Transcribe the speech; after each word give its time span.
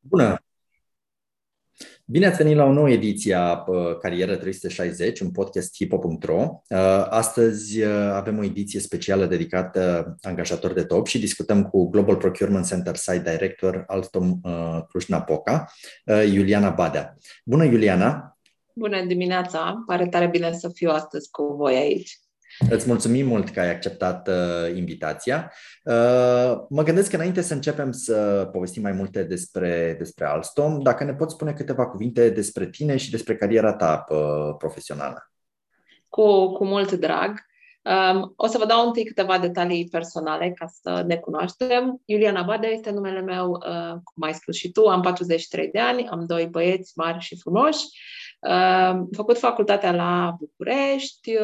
Bună! 0.00 0.44
Bine 2.04 2.26
ați 2.26 2.36
venit 2.36 2.56
la 2.56 2.64
o 2.64 2.72
nouă 2.72 2.90
ediție 2.90 3.34
a 3.34 3.64
Carieră 4.00 4.36
360, 4.36 5.20
un 5.20 5.30
podcast 5.30 5.74
hipo.ro. 5.74 6.62
Astăzi 7.08 7.84
avem 7.84 8.38
o 8.38 8.44
ediție 8.44 8.80
specială 8.80 9.26
dedicată 9.26 10.14
angajator 10.20 10.72
de 10.72 10.84
top 10.84 11.06
și 11.06 11.18
discutăm 11.18 11.64
cu 11.68 11.88
Global 11.88 12.16
Procurement 12.16 12.66
Center 12.66 12.96
Site 12.96 13.30
Director 13.30 13.84
Alstom 13.86 14.40
Cluj-Napoca, 14.88 15.72
Iuliana 16.06 16.70
Badea. 16.70 17.16
Bună, 17.44 17.64
Iuliana! 17.64 18.38
Bună 18.72 19.04
dimineața! 19.04 19.82
Pare 19.86 20.08
tare 20.08 20.28
bine 20.28 20.52
să 20.52 20.68
fiu 20.68 20.90
astăzi 20.90 21.30
cu 21.30 21.42
voi 21.42 21.76
aici. 21.76 22.18
Îți 22.68 22.86
mulțumim 22.88 23.26
mult 23.26 23.48
că 23.50 23.60
ai 23.60 23.70
acceptat 23.70 24.28
uh, 24.28 24.76
invitația. 24.76 25.52
Uh, 25.84 26.52
mă 26.68 26.82
gândesc 26.82 27.10
că 27.10 27.16
înainte 27.16 27.40
să 27.40 27.54
începem 27.54 27.92
să 27.92 28.48
povestim 28.52 28.82
mai 28.82 28.92
multe 28.92 29.22
despre, 29.22 29.94
despre 29.98 30.24
Alstom, 30.24 30.82
dacă 30.82 31.04
ne 31.04 31.14
poți 31.14 31.34
spune 31.34 31.52
câteva 31.52 31.86
cuvinte 31.86 32.30
despre 32.30 32.66
tine 32.66 32.96
și 32.96 33.10
despre 33.10 33.36
cariera 33.36 33.72
ta 33.72 34.04
uh, 34.08 34.54
profesională. 34.58 35.32
Cu, 36.08 36.52
cu 36.52 36.64
mult 36.64 36.92
drag. 36.92 37.48
Um, 37.82 38.32
o 38.36 38.46
să 38.46 38.58
vă 38.58 38.66
dau 38.66 38.86
întâi 38.86 39.04
câteva 39.04 39.38
detalii 39.38 39.88
personale 39.88 40.52
ca 40.52 40.66
să 40.82 41.04
ne 41.06 41.16
cunoaștem. 41.16 42.02
Iuliana 42.04 42.42
Bade 42.42 42.66
este 42.66 42.90
numele 42.90 43.20
meu, 43.20 43.50
uh, 43.50 43.92
cum 44.04 44.22
ai 44.22 44.34
spus 44.34 44.56
și 44.56 44.70
tu, 44.70 44.86
am 44.86 45.00
43 45.00 45.68
de 45.72 45.78
ani, 45.78 46.08
am 46.08 46.26
doi 46.26 46.46
băieți 46.46 46.92
mari 46.94 47.18
și 47.18 47.38
frumoși. 47.38 47.84
Am 48.40 49.08
făcut 49.12 49.38
facultatea 49.38 49.92
la 49.92 50.36
București, 50.38 51.36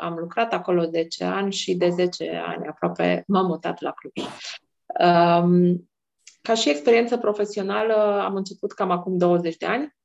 am 0.00 0.14
lucrat 0.18 0.52
acolo 0.52 0.84
10 0.84 1.24
ani 1.24 1.52
și 1.52 1.74
de 1.74 1.88
10 1.88 2.42
ani 2.46 2.66
aproape 2.66 3.24
m-am 3.26 3.46
mutat 3.46 3.80
la 3.80 3.92
Cluj. 3.92 4.28
Ca 6.42 6.54
și 6.54 6.70
experiență 6.70 7.16
profesională 7.16 8.22
am 8.24 8.34
început 8.34 8.72
cam 8.72 8.90
acum 8.90 9.16
20 9.16 9.56
de 9.56 9.66
ani, 9.66 9.96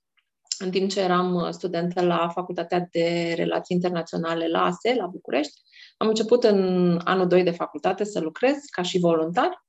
în 0.59 0.71
timp 0.71 0.89
ce 0.89 1.01
eram 1.01 1.47
studentă 1.51 2.01
la 2.01 2.29
Facultatea 2.29 2.87
de 2.91 3.33
Relații 3.35 3.75
Internaționale 3.75 4.47
la 4.47 4.63
ASE, 4.63 4.95
la 4.95 5.05
București. 5.05 5.61
Am 5.97 6.07
început 6.07 6.43
în 6.43 6.99
anul 7.03 7.27
2 7.27 7.43
de 7.43 7.51
facultate 7.51 8.03
să 8.03 8.19
lucrez 8.19 8.55
ca 8.71 8.81
și 8.81 8.99
voluntar 8.99 9.65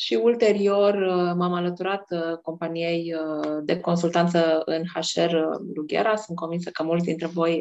și 0.00 0.14
ulterior 0.14 0.94
uh, 0.94 1.32
m-am 1.36 1.52
alăturat 1.52 2.04
uh, 2.10 2.36
companiei 2.42 3.14
uh, 3.14 3.58
de 3.64 3.80
consultanță 3.80 4.62
în 4.64 4.82
HR 4.94 5.36
Lughera. 5.74 6.16
Sunt 6.16 6.36
convinsă 6.36 6.70
că 6.70 6.82
mulți 6.82 7.04
dintre 7.04 7.26
voi 7.26 7.60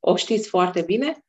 o 0.00 0.16
știți 0.16 0.48
foarte 0.48 0.82
bine. 0.82 1.24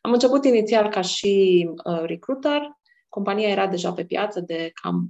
Am 0.00 0.12
început 0.12 0.44
inițial 0.44 0.88
ca 0.88 1.00
și 1.00 1.64
recruiter. 2.04 2.60
Compania 3.08 3.48
era 3.48 3.66
deja 3.66 3.92
pe 3.92 4.04
piață 4.04 4.40
de 4.40 4.70
cam 4.82 5.08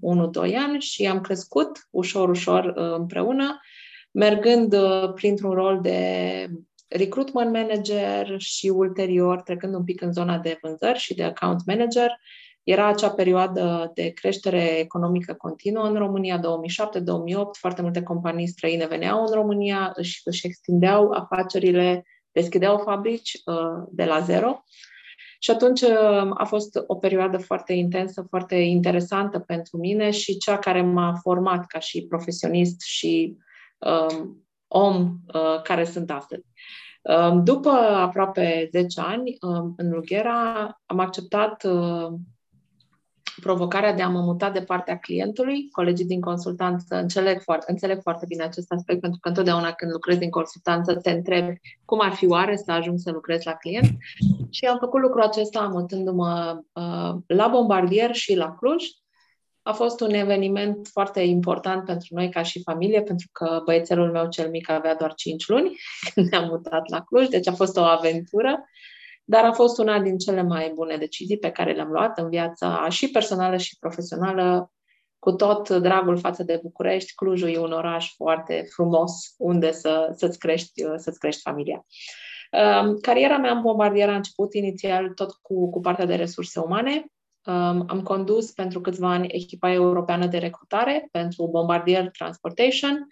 1-2 0.50 0.54
ani 0.56 0.80
și 0.80 1.06
am 1.06 1.20
crescut 1.20 1.86
ușor, 1.90 2.28
ușor 2.28 2.72
împreună, 2.74 3.60
mergând 4.10 4.76
printr-un 5.14 5.50
rol 5.50 5.80
de 5.80 6.48
recruitment 6.88 7.52
manager 7.52 8.34
și 8.38 8.68
ulterior 8.68 9.42
trecând 9.42 9.74
un 9.74 9.84
pic 9.84 10.00
în 10.00 10.12
zona 10.12 10.38
de 10.38 10.58
vânzări 10.62 10.98
și 10.98 11.14
de 11.14 11.22
account 11.22 11.66
manager, 11.66 12.20
era 12.64 12.86
acea 12.86 13.10
perioadă 13.10 13.90
de 13.94 14.08
creștere 14.08 14.78
economică 14.78 15.34
continuă 15.34 15.84
în 15.84 15.94
România, 15.94 16.38
2007-2008, 16.38 16.42
foarte 17.58 17.82
multe 17.82 18.02
companii 18.02 18.46
străine 18.46 18.86
veneau 18.86 19.24
în 19.24 19.32
România, 19.32 19.92
își, 19.94 20.20
își 20.24 20.46
extindeau 20.46 21.10
afacerile, 21.10 22.06
deschideau 22.32 22.78
fabrici 22.78 23.40
uh, 23.44 23.86
de 23.90 24.04
la 24.04 24.20
zero. 24.20 24.64
Și 25.38 25.50
atunci 25.50 25.80
uh, 25.80 26.30
a 26.34 26.44
fost 26.44 26.82
o 26.86 26.94
perioadă 26.94 27.38
foarte 27.38 27.72
intensă, 27.72 28.26
foarte 28.28 28.54
interesantă 28.54 29.38
pentru 29.38 29.76
mine 29.76 30.10
și 30.10 30.36
cea 30.36 30.58
care 30.58 30.82
m-a 30.82 31.14
format 31.22 31.66
ca 31.66 31.78
și 31.78 32.06
profesionist 32.06 32.80
și 32.80 33.36
um, 33.78 34.46
om 34.66 35.16
uh, 35.34 35.62
care 35.62 35.84
sunt 35.84 36.10
astăzi. 36.10 36.44
Um, 37.02 37.44
după 37.44 37.70
aproape 37.70 38.68
10 38.72 39.00
ani 39.00 39.36
um, 39.40 39.74
în 39.76 39.90
Lughera, 39.90 40.80
am 40.86 40.98
acceptat 40.98 41.64
uh, 41.64 42.12
provocarea 43.40 43.92
de 43.92 44.02
a 44.02 44.08
mă 44.08 44.20
muta 44.20 44.50
de 44.50 44.62
partea 44.62 44.98
clientului. 44.98 45.68
Colegii 45.70 46.04
din 46.04 46.20
consultanță 46.20 46.96
înțeleg 46.96 47.40
foarte, 47.40 47.64
înțeleg 47.68 48.00
foarte 48.02 48.24
bine 48.28 48.42
acest 48.42 48.72
aspect, 48.72 49.00
pentru 49.00 49.18
că 49.22 49.28
întotdeauna 49.28 49.72
când 49.72 49.92
lucrezi 49.92 50.18
din 50.18 50.30
consultanță 50.30 50.94
te 50.94 51.10
întrebi 51.10 51.60
cum 51.84 52.00
ar 52.00 52.12
fi 52.12 52.26
oare 52.26 52.56
să 52.56 52.72
ajung 52.72 52.98
să 52.98 53.10
lucrez 53.10 53.42
la 53.42 53.52
client. 53.52 53.86
Și 54.50 54.64
am 54.64 54.78
făcut 54.78 55.00
lucrul 55.00 55.22
acesta 55.22 55.60
mutându-mă 55.60 56.60
uh, 56.72 57.14
la 57.26 57.48
Bombardier 57.48 58.14
și 58.14 58.34
la 58.34 58.54
Cluj. 58.54 58.84
A 59.62 59.72
fost 59.72 60.00
un 60.00 60.10
eveniment 60.10 60.86
foarte 60.86 61.20
important 61.20 61.84
pentru 61.84 62.08
noi 62.10 62.28
ca 62.28 62.42
și 62.42 62.62
familie, 62.62 63.02
pentru 63.02 63.28
că 63.32 63.62
băiețelul 63.64 64.10
meu 64.10 64.28
cel 64.28 64.50
mic 64.50 64.70
avea 64.70 64.94
doar 64.94 65.14
5 65.14 65.48
luni 65.48 65.76
când 66.14 66.28
ne-am 66.28 66.48
mutat 66.48 66.90
la 66.90 67.00
Cluj, 67.00 67.28
deci 67.28 67.48
a 67.48 67.52
fost 67.52 67.76
o 67.76 67.82
aventură 67.82 68.64
dar 69.24 69.44
a 69.44 69.52
fost 69.52 69.78
una 69.78 70.00
din 70.00 70.18
cele 70.18 70.42
mai 70.42 70.72
bune 70.74 70.96
decizii 70.96 71.38
pe 71.38 71.50
care 71.50 71.72
le-am 71.72 71.90
luat 71.90 72.18
în 72.18 72.28
viața 72.28 72.88
și 72.88 73.10
personală 73.10 73.56
și 73.56 73.78
profesională, 73.78 74.72
cu 75.18 75.32
tot 75.32 75.68
dragul 75.68 76.18
față 76.18 76.42
de 76.42 76.60
București, 76.62 77.14
Clujul 77.14 77.48
e 77.48 77.58
un 77.58 77.72
oraș 77.72 78.14
foarte 78.14 78.64
frumos 78.72 79.34
unde 79.36 79.72
să, 79.72 80.12
să-ți, 80.16 80.38
crești, 80.38 80.84
să-ți 80.96 81.18
crești 81.18 81.40
familia. 81.40 81.86
Um, 82.52 82.98
cariera 83.00 83.38
mea 83.38 83.52
în 83.52 83.62
bombardier 83.62 84.08
a 84.08 84.14
început 84.14 84.54
inițial 84.54 85.08
tot 85.08 85.32
cu, 85.42 85.70
cu 85.70 85.80
partea 85.80 86.04
de 86.04 86.14
resurse 86.14 86.60
umane. 86.60 87.06
Um, 87.46 87.84
am 87.88 88.00
condus 88.02 88.50
pentru 88.50 88.80
câțiva 88.80 89.10
ani 89.10 89.28
echipa 89.30 89.72
europeană 89.72 90.26
de 90.26 90.38
recrutare 90.38 91.08
pentru 91.10 91.48
Bombardier 91.50 92.10
Transportation, 92.10 93.06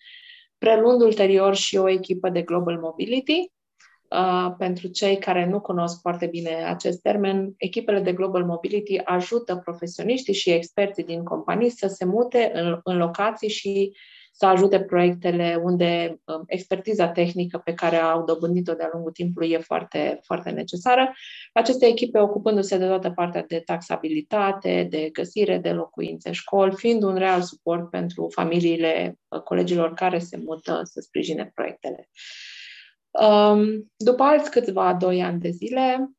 preluând 0.59 1.01
ulterior 1.01 1.55
și 1.55 1.77
o 1.77 1.89
echipă 1.89 2.29
de 2.29 2.43
Global 2.43 2.79
Mobility, 2.79 3.35
Uh, 3.35 3.62
pentru 4.59 4.89
cei 4.89 5.19
care 5.19 5.47
nu 5.47 5.61
cunosc 5.61 6.01
foarte 6.01 6.27
bine 6.27 6.65
acest 6.67 7.01
termen, 7.01 7.55
echipele 7.57 8.01
de 8.01 8.13
Global 8.13 8.45
Mobility 8.45 8.99
ajută 8.99 9.57
profesioniștii 9.57 10.35
și 10.35 10.51
experții 10.51 11.05
din 11.05 11.25
companii 11.25 11.71
să 11.71 11.87
se 11.87 12.05
mute 12.05 12.51
în, 12.55 12.81
în 12.85 12.97
locații 12.97 13.49
și 13.49 13.93
să 14.35 14.47
ajute 14.47 14.81
proiectele 14.81 15.61
unde 15.63 16.21
um, 16.25 16.43
expertiza 16.47 17.09
tehnică 17.09 17.59
pe 17.65 17.75
care 17.75 17.97
au 17.97 18.25
dobândit-o 18.25 18.75
de-a 18.75 18.89
lungul 18.93 19.11
timpului 19.11 19.51
e 19.51 19.59
foarte, 19.59 20.21
foarte 20.23 20.51
necesară. 20.51 21.13
Aceste 21.53 21.87
echipe 21.87 22.19
ocupându-se 22.19 22.79
de 22.79 22.87
toată 22.87 23.11
partea 23.11 23.45
de 23.49 23.59
taxabilitate, 23.65 24.87
de 24.91 25.09
găsire 25.13 25.59
de 25.59 25.71
locuințe, 25.71 26.33
școli, 26.33 26.75
fiind 26.77 27.03
un 27.03 27.15
real 27.15 27.41
suport 27.41 27.91
pentru 27.91 28.29
familiile 28.35 29.19
uh, 29.29 29.41
colegilor 29.41 29.95
care 29.95 30.19
se 30.19 30.37
mută 30.37 30.81
să 30.85 31.01
sprijine 31.01 31.51
proiectele. 31.55 32.09
Um, 33.13 33.93
după 33.97 34.23
alți 34.23 34.51
câțiva 34.51 34.95
doi 34.95 35.23
ani 35.23 35.41
de 35.41 35.51
zile, 35.51 36.11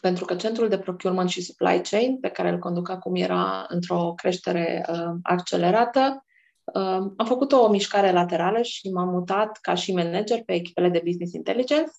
pentru 0.00 0.24
că 0.24 0.34
centrul 0.34 0.68
de 0.68 0.78
procurement 0.78 1.28
și 1.28 1.42
supply 1.42 1.80
chain, 1.80 2.18
pe 2.20 2.28
care 2.28 2.48
îl 2.48 2.58
conduc 2.58 2.88
acum, 2.88 3.14
era 3.14 3.66
într-o 3.68 4.12
creștere 4.16 4.86
uh, 4.88 5.14
accelerată, 5.22 6.24
uh, 6.64 7.12
am 7.16 7.26
făcut 7.26 7.52
o 7.52 7.68
mișcare 7.68 8.12
laterală 8.12 8.62
și 8.62 8.90
m-am 8.90 9.08
mutat 9.08 9.58
ca 9.60 9.74
și 9.74 9.94
manager 9.94 10.42
pe 10.44 10.52
echipele 10.52 10.88
de 10.88 11.02
business 11.04 11.32
intelligence. 11.32 11.90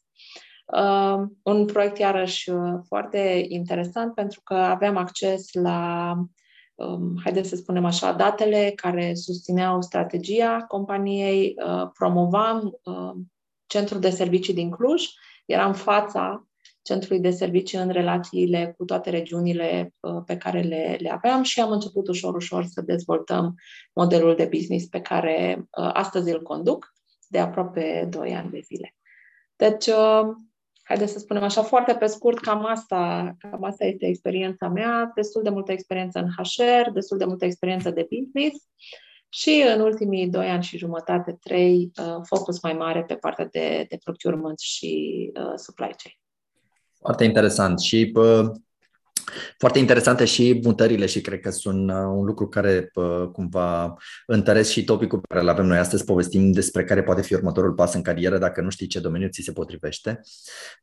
Uh, 0.65 1.23
un 1.43 1.65
proiect 1.65 1.97
iarăși 1.97 2.49
uh, 2.49 2.73
foarte 2.87 3.45
interesant 3.47 4.13
pentru 4.13 4.41
că 4.43 4.53
aveam 4.53 4.97
acces 4.97 5.53
la, 5.53 6.13
um, 6.75 7.15
haideți 7.23 7.49
să 7.49 7.55
spunem 7.55 7.85
așa, 7.85 8.11
datele 8.11 8.71
care 8.75 9.13
susțineau 9.13 9.81
strategia 9.81 10.65
companiei, 10.67 11.55
uh, 11.65 11.89
promovam 11.93 12.79
uh, 12.83 13.11
centrul 13.67 13.99
de 13.99 14.09
servicii 14.09 14.53
din 14.53 14.69
Cluj, 14.69 15.03
era 15.45 15.65
în 15.65 15.73
fața 15.73 16.47
centrului 16.81 17.21
de 17.21 17.29
servicii 17.29 17.77
în 17.77 17.89
relațiile 17.89 18.73
cu 18.77 18.85
toate 18.85 19.09
regiunile 19.09 19.93
uh, 19.99 20.21
pe 20.25 20.37
care 20.37 20.61
le, 20.61 20.97
le 20.99 21.09
aveam 21.11 21.43
și 21.43 21.61
am 21.61 21.71
început 21.71 22.07
ușor, 22.07 22.35
ușor 22.35 22.65
să 22.65 22.81
dezvoltăm 22.81 23.55
modelul 23.93 24.35
de 24.35 24.49
business 24.51 24.85
pe 24.85 25.01
care 25.01 25.57
uh, 25.57 25.89
astăzi 25.93 26.31
îl 26.31 26.41
conduc 26.41 26.93
de 27.27 27.39
aproape 27.39 28.07
2 28.09 28.35
ani 28.35 28.49
de 28.49 28.59
zile. 28.59 28.95
Deci, 29.55 29.87
uh, 29.87 30.21
haideți 30.83 31.11
să 31.11 31.19
spunem 31.19 31.43
așa, 31.43 31.63
foarte 31.63 31.93
pe 31.93 32.05
scurt, 32.05 32.39
cam 32.39 32.65
asta, 32.65 33.35
cam 33.37 33.63
asta 33.63 33.85
este 33.85 34.05
experiența 34.05 34.67
mea, 34.67 35.11
destul 35.15 35.43
de 35.43 35.49
multă 35.49 35.71
experiență 35.71 36.19
în 36.19 36.29
HR, 36.35 36.89
destul 36.93 37.17
de 37.17 37.25
multă 37.25 37.45
experiență 37.45 37.89
de 37.89 38.07
business 38.09 38.65
și 39.29 39.63
în 39.75 39.81
ultimii 39.81 40.29
doi 40.29 40.47
ani 40.47 40.63
și 40.63 40.77
jumătate, 40.77 41.37
trei, 41.41 41.91
uh, 41.99 42.21
focus 42.23 42.61
mai 42.61 42.73
mare 42.73 43.03
pe 43.03 43.15
partea 43.15 43.47
de, 43.51 43.85
de 43.89 43.97
procurement 44.03 44.59
și 44.59 45.31
uh, 45.33 45.53
supply 45.55 45.95
chain. 45.97 46.15
Foarte 46.99 47.23
interesant 47.23 47.79
și 47.79 48.11
pă, 48.11 48.51
foarte 49.57 49.79
interesante 49.79 50.25
și 50.25 50.59
mutările 50.63 51.05
și 51.05 51.21
cred 51.21 51.39
că 51.39 51.49
sunt 51.49 51.89
uh, 51.89 51.95
un 51.95 52.25
lucru 52.25 52.47
care 52.47 52.89
pă, 52.93 53.29
cumva 53.33 53.97
întăresc 54.25 54.71
și 54.71 54.83
topicul 54.83 55.19
pe 55.19 55.25
care 55.27 55.41
îl 55.41 55.49
avem 55.49 55.65
noi 55.65 55.77
astăzi, 55.77 56.03
povestim 56.03 56.51
despre 56.51 56.83
care 56.83 57.03
poate 57.03 57.21
fi 57.21 57.33
următorul 57.33 57.73
pas 57.73 57.93
în 57.93 58.01
carieră 58.01 58.37
dacă 58.37 58.61
nu 58.61 58.69
știi 58.69 58.87
ce 58.87 58.99
domeniu 58.99 59.27
ți 59.29 59.41
se 59.41 59.51
potrivește 59.51 60.19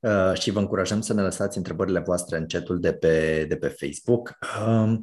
uh, 0.01 0.39
și 0.39 0.51
vă 0.51 0.59
încurajăm 0.59 1.01
să 1.01 1.15
ne 1.15 1.23
lăsați 1.23 1.57
întrebările 1.57 2.01
voastre 2.01 2.37
în 2.37 2.47
chatul 2.47 2.81
de 2.81 2.93
pe, 2.93 3.45
de 3.49 3.57
pe 3.57 3.69
Facebook. 3.69 4.39
Uh, 4.67 4.95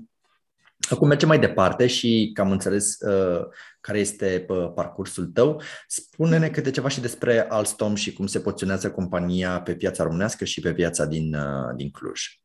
Acum 0.89 1.07
mergem 1.07 1.28
mai 1.28 1.39
departe 1.39 1.88
și 1.88 2.31
că 2.33 2.42
am 2.42 2.51
înțeles 2.51 3.00
uh, 3.00 3.48
care 3.81 4.00
este 4.00 4.45
uh, 4.48 4.72
parcursul 4.75 5.25
tău. 5.25 5.62
Spune-ne 5.88 6.50
câte 6.50 6.72
ceva 6.72 6.88
și 6.88 7.01
despre 7.01 7.45
Alstom 7.50 7.95
și 7.95 8.13
cum 8.13 8.28
se 8.28 8.39
poziționează 8.39 8.92
compania 8.92 9.62
pe 9.62 9.75
piața 9.75 10.04
românească 10.04 10.45
și 10.45 10.62
pe 10.62 10.74
piața 10.74 11.06
din, 11.06 11.33
uh, 11.33 11.75
din 11.75 11.89
Cluj. 11.89 12.42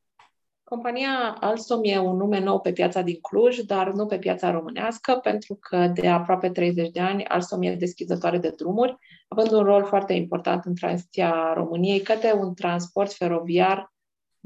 Compania 0.68 1.36
Alstom 1.40 1.80
e 1.82 1.98
un 1.98 2.16
nume 2.16 2.40
nou 2.40 2.60
pe 2.60 2.72
piața 2.72 3.00
din 3.00 3.20
Cluj, 3.20 3.58
dar 3.58 3.92
nu 3.92 4.06
pe 4.06 4.18
piața 4.18 4.50
românească, 4.50 5.18
pentru 5.22 5.54
că 5.54 5.90
de 5.94 6.08
aproape 6.08 6.50
30 6.50 6.90
de 6.90 7.00
ani 7.00 7.24
Alstom 7.24 7.62
e 7.62 7.74
deschizătoare 7.74 8.38
de 8.38 8.52
drumuri, 8.56 8.96
având 9.28 9.52
un 9.52 9.62
rol 9.62 9.84
foarte 9.84 10.12
important 10.12 10.64
în 10.64 10.74
tranziția 10.74 11.52
României 11.54 12.00
către 12.00 12.32
un 12.32 12.54
transport 12.54 13.12
feroviar 13.12 13.94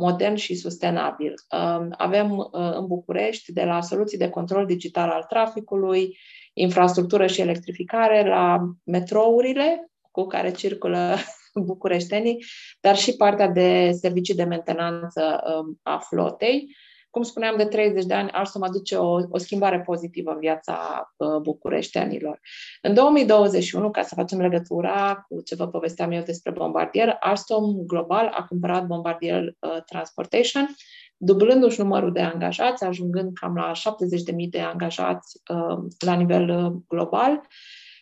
modern 0.01 0.35
și 0.35 0.55
sustenabil. 0.55 1.35
Um, 1.51 1.95
avem 1.97 2.39
uh, 2.39 2.47
în 2.53 2.87
București 2.87 3.53
de 3.53 3.65
la 3.65 3.81
soluții 3.81 4.19
de 4.19 4.29
control 4.29 4.67
digital 4.67 5.09
al 5.09 5.23
traficului, 5.29 6.19
infrastructură 6.53 7.27
și 7.27 7.41
electrificare, 7.41 8.29
la 8.29 8.59
metrourile 8.85 9.91
cu 10.11 10.27
care 10.27 10.51
circulă 10.51 11.17
bucureștenii, 11.71 12.45
dar 12.81 12.97
și 12.97 13.17
partea 13.17 13.49
de 13.49 13.91
servicii 13.93 14.35
de 14.35 14.45
mentenanță 14.45 15.41
um, 15.45 15.79
a 15.83 15.99
flotei. 15.99 16.77
Cum 17.11 17.23
spuneam, 17.23 17.57
de 17.57 17.65
30 17.65 18.05
de 18.05 18.15
ani, 18.15 18.31
Alstom 18.31 18.63
aduce 18.63 18.97
o, 18.97 19.19
o 19.31 19.39
schimbare 19.39 19.81
pozitivă 19.81 20.31
în 20.31 20.39
viața 20.39 21.11
uh, 21.17 21.37
bucureștenilor. 21.43 22.41
În 22.83 22.95
2021, 22.95 23.91
ca 23.91 24.03
să 24.03 24.15
facem 24.15 24.41
legătura 24.41 25.27
cu 25.29 25.43
ce 25.43 25.55
vă 25.55 25.69
povesteam 25.69 26.11
eu 26.11 26.23
despre 26.23 26.51
Bombardier, 26.51 27.17
Alstom 27.21 27.87
Global 27.87 28.31
a 28.35 28.45
cumpărat 28.45 28.87
Bombardier 28.87 29.45
uh, 29.45 29.83
Transportation, 29.87 30.75
dublându-și 31.17 31.81
numărul 31.81 32.13
de 32.13 32.21
angajați, 32.21 32.85
ajungând 32.85 33.33
cam 33.35 33.55
la 33.55 33.73
70.000 33.73 34.49
de 34.51 34.61
angajați 34.61 35.41
uh, 35.49 35.79
la 35.99 36.15
nivel 36.15 36.49
uh, 36.49 36.73
global 36.89 37.41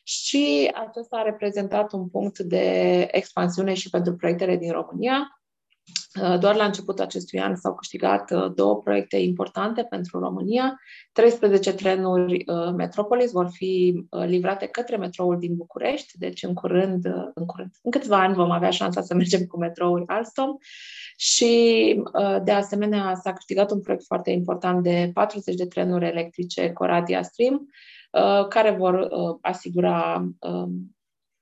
și 0.03 0.71
acesta 0.75 1.17
a 1.17 1.23
reprezentat 1.23 1.93
un 1.93 2.09
punct 2.09 2.39
de 2.39 3.09
expansiune 3.11 3.75
și 3.75 3.91
pentru 3.91 4.15
proiectele 4.15 4.57
din 4.57 4.73
România. 4.73 5.38
Uh, 6.15 6.39
doar 6.39 6.57
la 6.57 6.65
începutul 6.65 7.05
acestui 7.05 7.41
an 7.41 7.57
s-au 7.57 7.75
câștigat 7.75 8.31
uh, 8.31 8.53
două 8.55 8.77
proiecte 8.77 9.17
importante 9.17 9.83
pentru 9.83 10.19
România. 10.19 10.81
13 11.13 11.75
trenuri 11.75 12.45
uh, 12.47 12.73
Metropolis 12.77 13.31
vor 13.31 13.49
fi 13.51 14.05
livrate 14.11 14.67
către 14.67 14.97
metroul 14.97 15.39
din 15.39 15.57
București, 15.57 16.19
deci 16.19 16.43
în 16.43 16.55
curând, 16.55 17.05
în 17.35 17.47
curând, 17.47 17.71
în 17.83 17.91
câțiva 17.91 18.21
ani 18.21 18.35
vom 18.35 18.51
avea 18.51 18.71
șansa 18.71 19.01
să 19.01 19.15
mergem 19.21 19.45
cu 19.47 19.59
metroul 19.59 20.05
Alstom 20.07 20.57
și 21.17 22.03
de 22.43 22.53
asemenea 22.53 23.15
s-a 23.15 23.33
câștigat 23.33 23.71
un 23.71 23.81
proiect 23.81 24.05
foarte 24.05 24.31
important 24.31 24.83
de 24.83 25.11
40 25.15 25.55
de 25.55 25.67
trenuri 25.67 26.07
electrice 26.07 26.73
Coradia 26.73 27.23
Stream, 27.23 27.69
care 28.49 28.71
vor 28.71 29.09
asigura 29.41 30.29
um, 30.39 30.97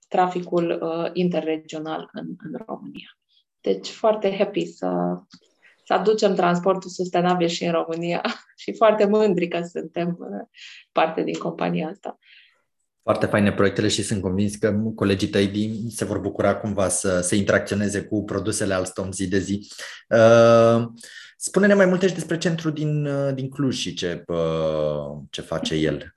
traficul 0.08 0.82
interregional 1.12 2.08
în, 2.12 2.26
în 2.38 2.60
România. 2.66 3.16
Deci 3.66 3.88
foarte 3.88 4.36
happy 4.38 4.66
să, 4.66 4.88
să 5.84 5.92
aducem 5.92 6.34
transportul 6.34 6.90
sustenabil 6.90 7.48
și 7.48 7.64
în 7.64 7.72
România 7.72 8.22
și 8.62 8.74
foarte 8.74 9.04
mândri 9.04 9.48
că 9.48 9.60
suntem 9.72 10.16
uh, 10.20 10.58
parte 10.92 11.22
din 11.22 11.38
compania 11.38 11.88
asta. 11.88 12.18
Foarte 13.02 13.26
faine 13.26 13.52
proiectele 13.52 13.88
și 13.88 14.02
sunt 14.02 14.22
convins 14.22 14.56
că 14.56 14.72
colegii 14.94 15.28
tăi 15.28 15.46
din, 15.46 15.90
se 15.90 16.04
vor 16.04 16.18
bucura 16.18 16.56
cumva 16.56 16.88
să, 16.88 17.20
să 17.20 17.34
interacționeze 17.34 18.02
cu 18.02 18.24
produsele 18.24 18.74
Alstom 18.74 19.12
zi 19.12 19.28
de 19.28 19.38
zi. 19.38 19.72
Uh, 20.08 20.86
spune-ne 21.36 21.74
mai 21.74 21.86
multe 21.86 22.06
și 22.06 22.14
despre 22.14 22.38
centrul 22.38 22.72
din, 22.72 23.06
uh, 23.06 23.34
din 23.34 23.48
Cluj 23.48 23.76
și 23.76 23.94
ce, 23.94 24.24
uh, 24.26 25.18
ce 25.30 25.40
face 25.40 25.74
el. 25.74 26.12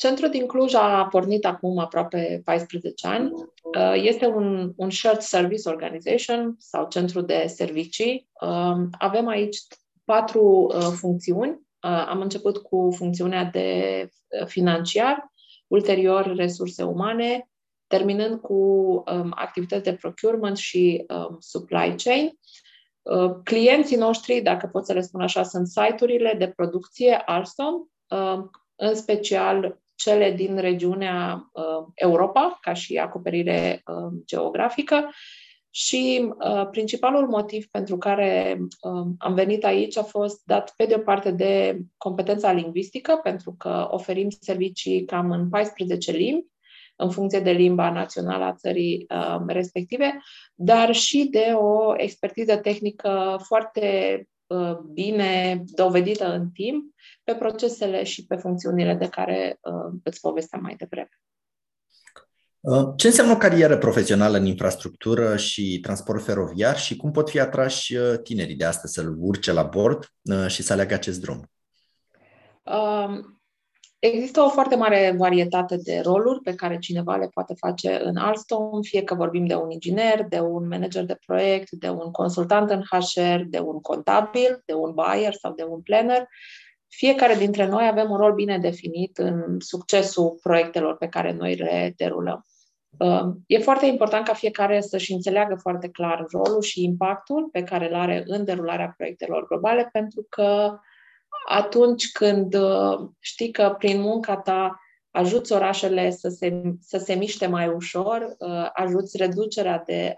Uh, 0.00 0.06
Centrul 0.06 0.30
din 0.30 0.46
Cluj 0.46 0.74
a 0.74 1.06
pornit 1.10 1.44
acum 1.44 1.78
aproape 1.78 2.40
14 2.44 3.06
ani. 3.06 3.32
Uh, 3.32 3.92
este 3.94 4.26
un, 4.26 4.72
un 4.76 4.90
shared 4.90 5.20
service 5.20 5.68
organization 5.68 6.54
sau 6.58 6.88
centru 6.88 7.20
de 7.20 7.44
servicii. 7.46 8.28
Um, 8.40 8.88
avem 8.98 9.26
aici 9.26 9.56
patru 10.04 10.72
uh, 10.74 10.80
funcțiuni. 10.80 11.50
Uh, 11.50 12.06
am 12.08 12.20
început 12.20 12.56
cu 12.56 12.94
funcțiunea 12.96 13.44
de 13.44 14.08
financiar, 14.46 15.32
ulterior 15.66 16.34
resurse 16.34 16.82
umane, 16.82 17.48
terminând 17.86 18.40
cu 18.40 18.54
um, 18.54 19.32
activități 19.34 19.84
de 19.84 19.94
procurement 19.94 20.56
și 20.56 21.04
um, 21.08 21.36
supply 21.38 21.94
chain. 21.96 22.38
Clienții 23.44 23.96
noștri, 23.96 24.40
dacă 24.40 24.66
pot 24.66 24.86
să 24.86 24.92
le 24.92 25.00
spun 25.00 25.20
așa, 25.20 25.42
sunt 25.42 25.66
site-urile 25.66 26.34
de 26.38 26.52
producție 26.56 27.22
Alstom, 27.26 27.74
în 28.76 28.94
special 28.94 29.80
cele 30.00 30.32
din 30.32 30.56
regiunea 30.56 31.50
uh, 31.52 31.86
Europa, 31.94 32.58
ca 32.60 32.72
și 32.72 32.96
acoperire 32.96 33.82
uh, 33.86 34.12
geografică. 34.24 35.10
Și 35.70 36.32
uh, 36.44 36.68
principalul 36.70 37.28
motiv 37.28 37.66
pentru 37.70 37.98
care 37.98 38.58
uh, 38.58 39.06
am 39.18 39.34
venit 39.34 39.64
aici 39.64 39.96
a 39.96 40.02
fost 40.02 40.42
dat, 40.44 40.72
pe 40.76 40.84
de 40.84 40.94
o 40.94 40.98
parte, 40.98 41.30
de 41.30 41.80
competența 41.96 42.52
lingvistică, 42.52 43.20
pentru 43.22 43.54
că 43.58 43.88
oferim 43.90 44.28
servicii 44.40 45.04
cam 45.04 45.30
în 45.30 45.48
14 45.48 46.12
limbi, 46.12 46.46
în 46.96 47.10
funcție 47.10 47.40
de 47.40 47.50
limba 47.50 47.90
națională 47.90 48.44
a 48.44 48.54
țării 48.54 49.06
uh, 49.08 49.40
respective, 49.46 50.18
dar 50.54 50.94
și 50.94 51.28
de 51.30 51.52
o 51.54 51.92
expertiză 51.96 52.56
tehnică 52.56 53.40
foarte 53.42 54.16
uh, 54.18 54.39
bine 54.92 55.64
dovedită 55.66 56.32
în 56.32 56.50
timp 56.50 56.94
pe 57.24 57.34
procesele 57.34 58.04
și 58.04 58.26
pe 58.26 58.36
funcțiunile 58.36 58.94
de 58.94 59.08
care 59.08 59.58
uh, 59.60 60.00
îți 60.04 60.20
povesteam 60.20 60.62
mai 60.62 60.76
devreme. 60.76 61.20
Uh, 62.60 62.92
ce 62.96 63.06
înseamnă 63.06 63.32
o 63.32 63.36
carieră 63.36 63.78
profesională 63.78 64.36
în 64.36 64.44
infrastructură 64.44 65.36
și 65.36 65.78
transport 65.82 66.24
feroviar 66.24 66.78
și 66.78 66.96
cum 66.96 67.10
pot 67.10 67.30
fi 67.30 67.40
atrași 67.40 67.96
uh, 67.96 68.18
tinerii 68.22 68.56
de 68.56 68.64
astăzi 68.64 68.92
să-l 68.92 69.14
urce 69.18 69.52
la 69.52 69.62
bord 69.62 70.12
uh, 70.22 70.46
și 70.46 70.62
să 70.62 70.72
aleagă 70.72 70.94
acest 70.94 71.20
drum? 71.20 71.50
Există 74.00 74.40
o 74.40 74.48
foarte 74.48 74.76
mare 74.76 75.14
varietate 75.18 75.76
de 75.76 76.00
roluri 76.04 76.40
pe 76.40 76.54
care 76.54 76.78
cineva 76.78 77.16
le 77.16 77.28
poate 77.34 77.54
face 77.54 78.00
în 78.02 78.16
Alstom, 78.16 78.82
fie 78.82 79.02
că 79.02 79.14
vorbim 79.14 79.46
de 79.46 79.54
un 79.54 79.70
inginer, 79.70 80.26
de 80.28 80.40
un 80.40 80.68
manager 80.68 81.04
de 81.04 81.18
proiect, 81.26 81.70
de 81.70 81.88
un 81.88 82.10
consultant 82.10 82.70
în 82.70 82.82
HR, 82.90 83.40
de 83.46 83.58
un 83.58 83.80
contabil, 83.80 84.62
de 84.64 84.72
un 84.72 84.92
buyer 84.94 85.34
sau 85.34 85.52
de 85.52 85.64
un 85.68 85.80
planner 85.80 86.28
fiecare 86.90 87.34
dintre 87.34 87.66
noi 87.66 87.86
avem 87.86 88.10
un 88.10 88.16
rol 88.16 88.34
bine 88.34 88.58
definit 88.58 89.18
în 89.18 89.60
succesul 89.60 90.38
proiectelor 90.42 90.96
pe 90.96 91.08
care 91.08 91.32
noi 91.32 91.54
le 91.54 91.92
derulăm. 91.96 92.44
Uh, 92.98 93.34
e 93.46 93.58
foarte 93.58 93.86
important 93.86 94.24
ca 94.24 94.32
fiecare 94.32 94.80
să-și 94.80 95.12
înțeleagă 95.12 95.54
foarte 95.54 95.88
clar 95.88 96.26
rolul 96.28 96.62
și 96.62 96.84
impactul 96.84 97.48
pe 97.52 97.62
care 97.62 97.88
îl 97.88 97.94
are 97.94 98.22
în 98.26 98.44
derularea 98.44 98.94
proiectelor 98.96 99.46
globale, 99.46 99.88
pentru 99.92 100.26
că 100.28 100.78
atunci 101.48 102.12
când 102.12 102.54
uh, 102.54 103.08
știi 103.18 103.50
că 103.50 103.74
prin 103.78 104.00
munca 104.00 104.36
ta 104.36 104.80
ajuți 105.10 105.52
orașele 105.52 106.10
să 106.10 106.28
se, 106.28 106.62
să 106.80 106.98
se 106.98 107.14
miște 107.14 107.46
mai 107.46 107.68
ușor, 107.68 108.36
uh, 108.38 108.68
ajuți, 108.72 109.16
reducerea 109.16 109.82
de, 109.86 110.14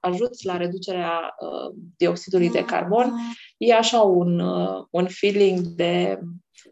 ajuți 0.00 0.46
la 0.46 0.56
reducerea 0.56 1.34
dioxidului 1.96 2.50
de 2.50 2.64
carbon, 2.64 3.12
e 3.56 3.74
așa 3.74 4.00
un, 4.00 4.38
uh, 4.38 4.84
un 4.90 5.06
feeling 5.08 5.58
de, 5.60 6.20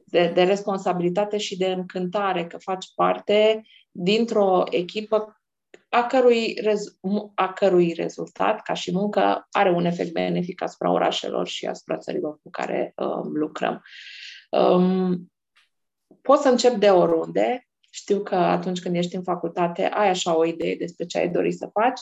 de, 0.05 0.31
de 0.35 0.43
responsabilitate 0.43 1.37
și 1.37 1.57
de 1.57 1.67
încântare 1.67 2.47
că 2.47 2.59
faci 2.59 2.87
parte 2.95 3.63
dintr-o 3.91 4.63
echipă 4.71 5.44
a 5.95 6.07
cărui, 6.07 6.59
rez, 6.63 6.97
a 7.35 7.53
cărui 7.53 7.93
rezultat, 7.93 8.63
ca 8.63 8.73
și 8.73 8.93
muncă, 8.93 9.47
are 9.51 9.71
un 9.71 9.85
efect 9.85 10.13
benefic 10.13 10.63
asupra 10.63 10.91
orașelor 10.91 11.47
și 11.47 11.67
asupra 11.67 11.97
țărilor 11.97 12.39
cu 12.43 12.51
care 12.51 12.93
um, 12.97 13.37
lucrăm. 13.37 13.83
Um, 14.51 15.33
poți 16.23 16.43
să 16.43 16.49
încep 16.49 16.75
de 16.75 16.91
oriunde. 16.91 17.69
Știu 17.91 18.21
că 18.23 18.35
atunci 18.35 18.81
când 18.81 18.97
ești 18.97 19.17
în 19.17 19.23
facultate 19.23 19.87
ai 19.87 20.09
așa 20.09 20.37
o 20.37 20.45
idee 20.45 20.75
despre 20.77 21.05
ce 21.05 21.19
ai 21.19 21.29
dori 21.29 21.53
să 21.53 21.71
faci, 21.73 22.01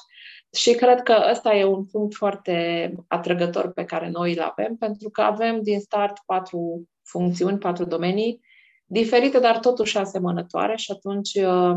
și 0.53 0.75
cred 0.75 1.03
că 1.03 1.27
ăsta 1.31 1.55
e 1.55 1.65
un 1.65 1.87
punct 1.87 2.15
foarte 2.15 2.95
atrăgător 3.09 3.73
pe 3.73 3.85
care 3.85 4.09
noi 4.09 4.33
îl 4.33 4.41
avem, 4.41 4.77
pentru 4.77 5.11
că 5.11 5.21
avem 5.21 5.63
din 5.63 5.81
start 5.81 6.19
patru 6.27 6.89
funcțiuni, 7.03 7.59
patru 7.59 7.85
domenii 7.85 8.41
diferite, 8.85 9.39
dar 9.39 9.59
totuși 9.59 9.99
asemănătoare 9.99 10.77
și 10.77 10.93
atunci 10.93 11.35
uh, 11.35 11.77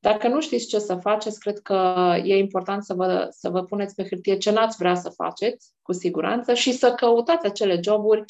dacă 0.00 0.28
nu 0.28 0.40
știți 0.40 0.66
ce 0.66 0.78
să 0.78 0.94
faceți, 0.94 1.40
cred 1.40 1.58
că 1.58 2.14
e 2.24 2.36
important 2.36 2.84
să 2.84 2.94
vă, 2.94 3.26
să 3.30 3.48
vă 3.48 3.64
puneți 3.64 3.94
pe 3.94 4.06
hârtie 4.08 4.36
ce 4.36 4.50
n-ați 4.50 4.76
vrea 4.76 4.94
să 4.94 5.08
faceți, 5.08 5.72
cu 5.82 5.92
siguranță, 5.92 6.54
și 6.54 6.72
să 6.72 6.92
căutați 6.92 7.46
acele 7.46 7.80
joburi 7.84 8.24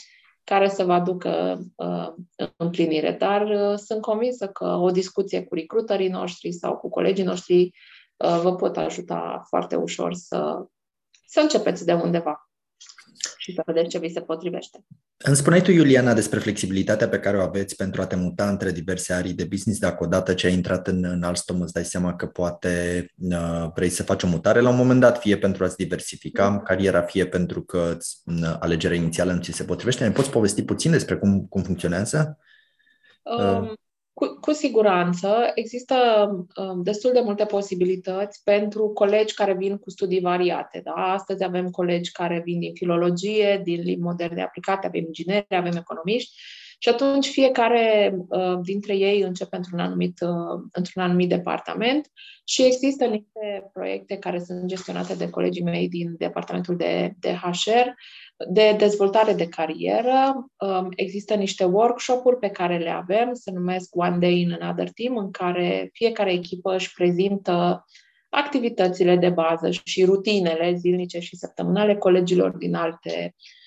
care 0.45 0.69
să 0.69 0.85
vă 0.85 0.93
aducă 0.93 1.61
uh, 1.77 2.09
împlinire. 2.57 3.13
Dar 3.13 3.43
uh, 3.43 3.79
sunt 3.79 4.01
convinsă 4.01 4.49
că 4.49 4.65
o 4.65 4.91
discuție 4.91 5.45
cu 5.45 5.55
recruiterii 5.55 6.09
noștri 6.09 6.53
sau 6.53 6.77
cu 6.77 6.89
colegii 6.89 7.25
noștri 7.25 7.71
Uh, 8.25 8.41
vă 8.43 8.55
pot 8.55 8.77
ajuta 8.77 9.45
foarte 9.49 9.77
ușor 9.77 10.15
să, 10.15 10.67
să 11.27 11.41
începeți 11.41 11.85
de 11.85 11.93
undeva. 11.93 12.50
Și 13.37 13.53
să 13.55 13.63
vedeți 13.67 13.89
ce 13.89 13.99
vi 13.99 14.13
se 14.13 14.21
potrivește. 14.21 14.85
Îmi 15.17 15.37
spuneai 15.37 15.63
tu, 15.63 15.71
Iuliana, 15.71 16.15
despre 16.15 16.39
flexibilitatea 16.39 17.09
pe 17.09 17.19
care 17.19 17.37
o 17.37 17.41
aveți 17.41 17.77
pentru 17.77 18.03
a 18.03 18.07
te 18.07 18.17
muta 18.17 18.49
între 18.49 18.71
diverse 18.71 19.13
arii 19.13 19.33
de 19.33 19.45
business. 19.45 19.81
Dacă 19.81 20.05
odată 20.05 20.35
ce 20.35 20.47
ai 20.47 20.53
intrat 20.53 20.87
în, 20.87 21.05
în 21.05 21.23
Alstom 21.23 21.61
îți 21.61 21.73
dai 21.73 21.85
seama 21.85 22.17
că 22.17 22.27
poate 22.27 23.07
uh, 23.17 23.71
vrei 23.75 23.89
să 23.89 24.03
faci 24.03 24.23
o 24.23 24.27
mutare 24.27 24.61
la 24.61 24.71
un 24.71 24.77
moment 24.77 25.01
dat, 25.01 25.19
fie 25.19 25.39
pentru 25.39 25.65
a-ți 25.65 25.77
diversifica 25.77 26.49
mm. 26.49 26.63
cariera, 26.63 27.03
fie 27.03 27.27
pentru 27.27 27.63
că 27.63 27.97
uh, 28.25 28.57
alegerea 28.59 28.97
inițială 28.97 29.33
nu 29.33 29.41
ți 29.41 29.53
se 29.53 29.65
potrivește. 29.65 30.05
Ne 30.05 30.13
poți 30.13 30.31
povesti 30.31 30.65
puțin 30.65 30.91
despre 30.91 31.17
cum, 31.17 31.47
cum 31.47 31.63
funcționează? 31.63 32.39
Um, 33.23 33.63
uh. 33.63 33.73
Cu, 34.13 34.39
cu 34.41 34.53
siguranță 34.53 35.51
există 35.55 35.97
uh, 36.57 36.81
destul 36.83 37.13
de 37.13 37.21
multe 37.21 37.45
posibilități 37.45 38.43
pentru 38.43 38.89
colegi 38.89 39.35
care 39.35 39.55
vin 39.55 39.79
cu 39.79 39.91
studii 39.91 40.21
variate. 40.21 40.81
Da? 40.85 40.93
Astăzi 40.93 41.45
avem 41.45 41.71
colegi 41.71 42.13
care 42.13 42.43
vin 42.45 42.59
din 42.59 42.75
filologie, 42.75 43.61
din 43.65 43.81
limbi 43.81 44.03
moderne 44.03 44.43
aplicate, 44.43 44.87
avem 44.87 45.05
ingineri, 45.05 45.47
avem 45.49 45.77
economiști 45.77 46.41
și 46.83 46.89
atunci 46.89 47.29
fiecare 47.29 48.15
uh, 48.29 48.59
dintre 48.63 48.97
ei 48.97 49.21
începe 49.21 49.57
într-un 49.57 49.79
anumit, 49.79 50.21
uh, 50.21 50.63
într-un 50.73 51.03
anumit 51.03 51.29
departament 51.29 52.11
și 52.45 52.63
există 52.63 53.05
niște 53.05 53.71
proiecte 53.73 54.17
care 54.17 54.39
sunt 54.39 54.65
gestionate 54.65 55.15
de 55.15 55.31
colegii 55.31 55.63
mei 55.63 55.89
din 55.89 56.15
departamentul 56.19 56.77
de, 56.77 57.13
de 57.19 57.33
HR, 57.33 57.89
de 58.49 58.75
dezvoltare 58.79 59.33
de 59.33 59.49
carieră. 59.49 60.51
Um, 60.59 60.89
există 60.97 61.35
niște 61.35 61.65
workshop-uri 61.65 62.39
pe 62.39 62.49
care 62.49 62.79
le 62.79 62.91
avem, 62.91 63.33
se 63.33 63.51
numesc 63.51 63.97
One 63.97 64.19
Day 64.19 64.41
in 64.41 64.59
Another 64.61 64.91
Team, 64.91 65.17
în 65.17 65.31
care 65.31 65.91
fiecare 65.93 66.33
echipă 66.33 66.75
își 66.75 66.93
prezintă 66.93 67.85
activitățile 68.29 69.17
de 69.17 69.29
bază 69.29 69.71
și 69.71 70.05
rutinele 70.05 70.75
zilnice 70.75 71.19
și 71.19 71.37
săptămânale 71.37 71.97
colegilor 71.97 72.57
din 72.57 72.75
alte 72.75 73.35
Uh, 73.35 73.60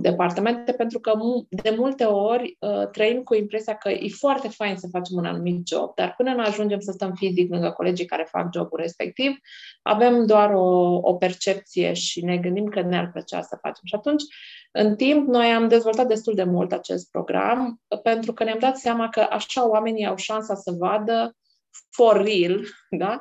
departamente, 0.00 0.72
pentru 0.72 1.00
că 1.00 1.12
de 1.48 1.74
multe 1.76 2.04
ori 2.04 2.56
uh, 2.60 2.88
trăim 2.90 3.22
cu 3.22 3.34
impresia 3.34 3.74
că 3.74 3.90
e 3.90 4.08
foarte 4.08 4.48
fain 4.48 4.76
să 4.76 4.88
facem 4.90 5.16
un 5.16 5.24
anumit 5.24 5.68
job, 5.68 5.94
dar 5.94 6.14
până 6.16 6.32
nu 6.32 6.40
ajungem 6.40 6.80
să 6.80 6.92
stăm 6.92 7.12
fizic 7.14 7.50
lângă 7.50 7.70
colegii 7.70 8.04
care 8.04 8.28
fac 8.30 8.48
jobul 8.54 8.78
respectiv, 8.80 9.36
avem 9.82 10.26
doar 10.26 10.52
o, 10.54 10.98
o 11.02 11.14
percepție 11.14 11.92
și 11.92 12.24
ne 12.24 12.36
gândim 12.36 12.66
că 12.66 12.80
ne-ar 12.80 13.10
plăcea 13.12 13.42
să 13.42 13.58
facem. 13.60 13.82
Și 13.84 13.94
atunci, 13.94 14.22
în 14.72 14.96
timp, 14.96 15.28
noi 15.28 15.46
am 15.46 15.68
dezvoltat 15.68 16.06
destul 16.06 16.34
de 16.34 16.44
mult 16.44 16.72
acest 16.72 17.10
program, 17.10 17.80
pentru 18.02 18.32
că 18.32 18.44
ne-am 18.44 18.58
dat 18.58 18.76
seama 18.76 19.08
că 19.08 19.26
așa 19.30 19.68
oamenii 19.68 20.06
au 20.06 20.16
șansa 20.16 20.54
să 20.54 20.74
vadă 20.78 21.36
for 21.90 22.22
real, 22.22 22.60
da? 23.02 23.20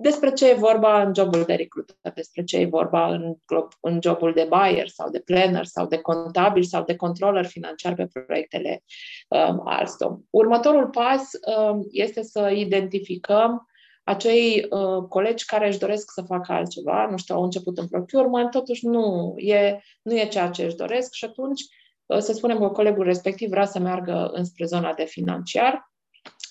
Despre 0.00 0.32
ce 0.32 0.48
e 0.48 0.54
vorba 0.54 1.02
în 1.02 1.14
jobul 1.14 1.44
de 1.44 1.54
recruiter, 1.54 1.96
despre 2.14 2.44
ce 2.44 2.56
e 2.56 2.66
vorba 2.66 3.08
în, 3.08 3.34
în 3.80 3.98
jobul 4.02 4.32
de 4.32 4.48
buyer 4.48 4.88
sau 4.88 5.10
de 5.10 5.20
planner 5.20 5.64
sau 5.64 5.86
de 5.86 5.98
contabil 5.98 6.62
sau 6.62 6.84
de 6.84 6.96
controller 6.96 7.46
financiar 7.46 7.94
pe 7.94 8.06
proiectele 8.26 8.82
um, 9.28 9.62
Alstom. 9.64 10.18
Următorul 10.30 10.88
pas 10.88 11.22
um, 11.56 11.86
este 11.90 12.22
să 12.22 12.50
identificăm 12.54 13.68
acei 14.04 14.66
uh, 14.70 15.04
colegi 15.08 15.44
care 15.44 15.66
își 15.66 15.78
doresc 15.78 16.10
să 16.12 16.22
facă 16.22 16.52
altceva, 16.52 17.06
nu 17.10 17.16
știu, 17.16 17.34
au 17.34 17.42
început 17.42 17.78
în 17.78 17.88
procurement, 17.88 18.50
totuși 18.50 18.86
nu 18.86 19.34
e, 19.36 19.80
nu 20.02 20.18
e 20.18 20.28
ceea 20.28 20.50
ce 20.50 20.64
își 20.64 20.76
doresc 20.76 21.12
și 21.12 21.24
atunci 21.24 21.60
uh, 22.06 22.18
să 22.18 22.32
spunem 22.32 22.58
că 22.58 22.68
colegul 22.68 23.04
respectiv 23.04 23.48
vrea 23.48 23.66
să 23.66 23.78
meargă 23.78 24.30
înspre 24.32 24.64
zona 24.64 24.94
de 24.94 25.04
financiar, 25.04 25.92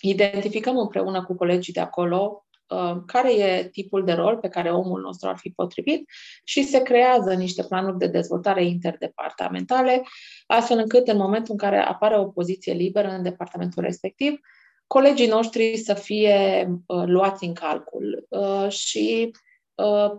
identificăm 0.01 0.77
împreună 0.77 1.24
cu 1.24 1.36
colegii 1.36 1.74
de 1.74 1.79
acolo 1.79 2.44
Uh, 2.44 2.49
care 3.05 3.33
e 3.33 3.67
tipul 3.71 4.03
de 4.03 4.11
rol 4.11 4.38
pe 4.38 4.47
care 4.47 4.69
omul 4.71 5.01
nostru 5.01 5.29
ar 5.29 5.38
fi 5.38 5.49
potrivit 5.49 6.09
și 6.43 6.63
se 6.63 6.81
creează 6.81 7.33
niște 7.33 7.63
planuri 7.63 7.97
de 7.97 8.07
dezvoltare 8.07 8.65
interdepartamentale, 8.65 10.01
astfel 10.47 10.77
încât 10.77 11.07
în 11.07 11.17
momentul 11.17 11.51
în 11.51 11.57
care 11.57 11.77
apare 11.77 12.19
o 12.19 12.25
poziție 12.25 12.73
liberă 12.73 13.07
în 13.07 13.23
departamentul 13.23 13.83
respectiv, 13.83 14.39
colegii 14.88 15.27
noștri 15.27 15.77
să 15.77 15.93
fie 15.93 16.67
uh, 16.85 17.03
luați 17.05 17.45
în 17.45 17.53
calcul. 17.53 18.25
Uh, 18.29 18.69
și 18.69 19.31
uh, 19.75 20.11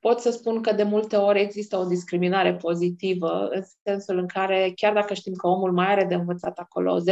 pot 0.00 0.20
să 0.20 0.30
spun 0.30 0.62
că 0.62 0.72
de 0.72 0.82
multe 0.82 1.16
ori 1.16 1.40
există 1.40 1.76
o 1.76 1.84
discriminare 1.84 2.54
pozitivă, 2.54 3.48
în 3.50 3.62
sensul 3.82 4.18
în 4.18 4.26
care, 4.26 4.72
chiar 4.76 4.92
dacă 4.92 5.14
știm 5.14 5.34
că 5.34 5.46
omul 5.46 5.72
mai 5.72 5.86
are 5.86 6.04
de 6.04 6.14
învățat 6.14 6.58
acolo 6.58 7.00
10%, 7.00 7.02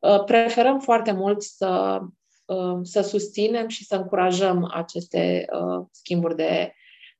uh, 0.00 0.24
preferăm 0.24 0.80
foarte 0.80 1.12
mult 1.12 1.42
să 1.42 2.00
Uh, 2.00 2.08
să 2.82 3.00
susținem 3.00 3.68
și 3.68 3.84
să 3.84 3.96
încurajăm 3.96 4.70
aceste 4.74 5.44
uh, 5.52 5.86
schimburi 5.90 6.36
de, 6.36 6.74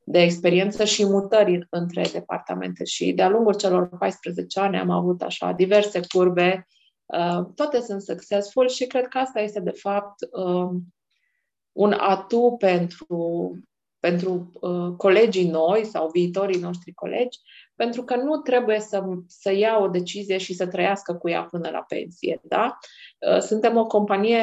de 0.04 0.22
experiență 0.22 0.84
și 0.84 1.04
mutări 1.04 1.66
între 1.70 2.02
departamente. 2.12 2.84
Și 2.84 3.12
de-a 3.12 3.28
lungul 3.28 3.54
celor 3.54 3.88
14 3.88 4.60
ani 4.60 4.78
am 4.78 4.90
avut 4.90 5.22
așa 5.22 5.52
diverse 5.52 6.00
curbe, 6.14 6.66
uh, 7.04 7.46
toate 7.54 7.80
sunt 7.80 8.02
successful 8.02 8.68
și 8.68 8.86
cred 8.86 9.06
că 9.06 9.18
asta 9.18 9.40
este 9.40 9.60
de 9.60 9.70
fapt 9.70 10.18
un 11.72 11.92
atu 11.92 12.56
pentru, 12.58 13.50
pentru 14.04 14.52
colegii 14.96 15.48
noi 15.48 15.84
sau 15.84 16.10
viitorii 16.12 16.60
noștri 16.60 16.92
colegi, 16.92 17.38
pentru 17.74 18.02
că 18.02 18.16
nu 18.16 18.36
trebuie 18.36 18.80
să, 18.80 19.02
să 19.26 19.52
ia 19.52 19.78
o 19.78 19.88
decizie 19.88 20.38
și 20.38 20.54
să 20.54 20.66
trăiască 20.66 21.14
cu 21.14 21.28
ea 21.28 21.42
până 21.42 21.70
la 21.70 21.84
pensie. 21.88 22.40
Da? 22.42 22.78
Uh, 23.18 23.38
suntem 23.38 23.76
o 23.76 23.86
companie 23.86 24.42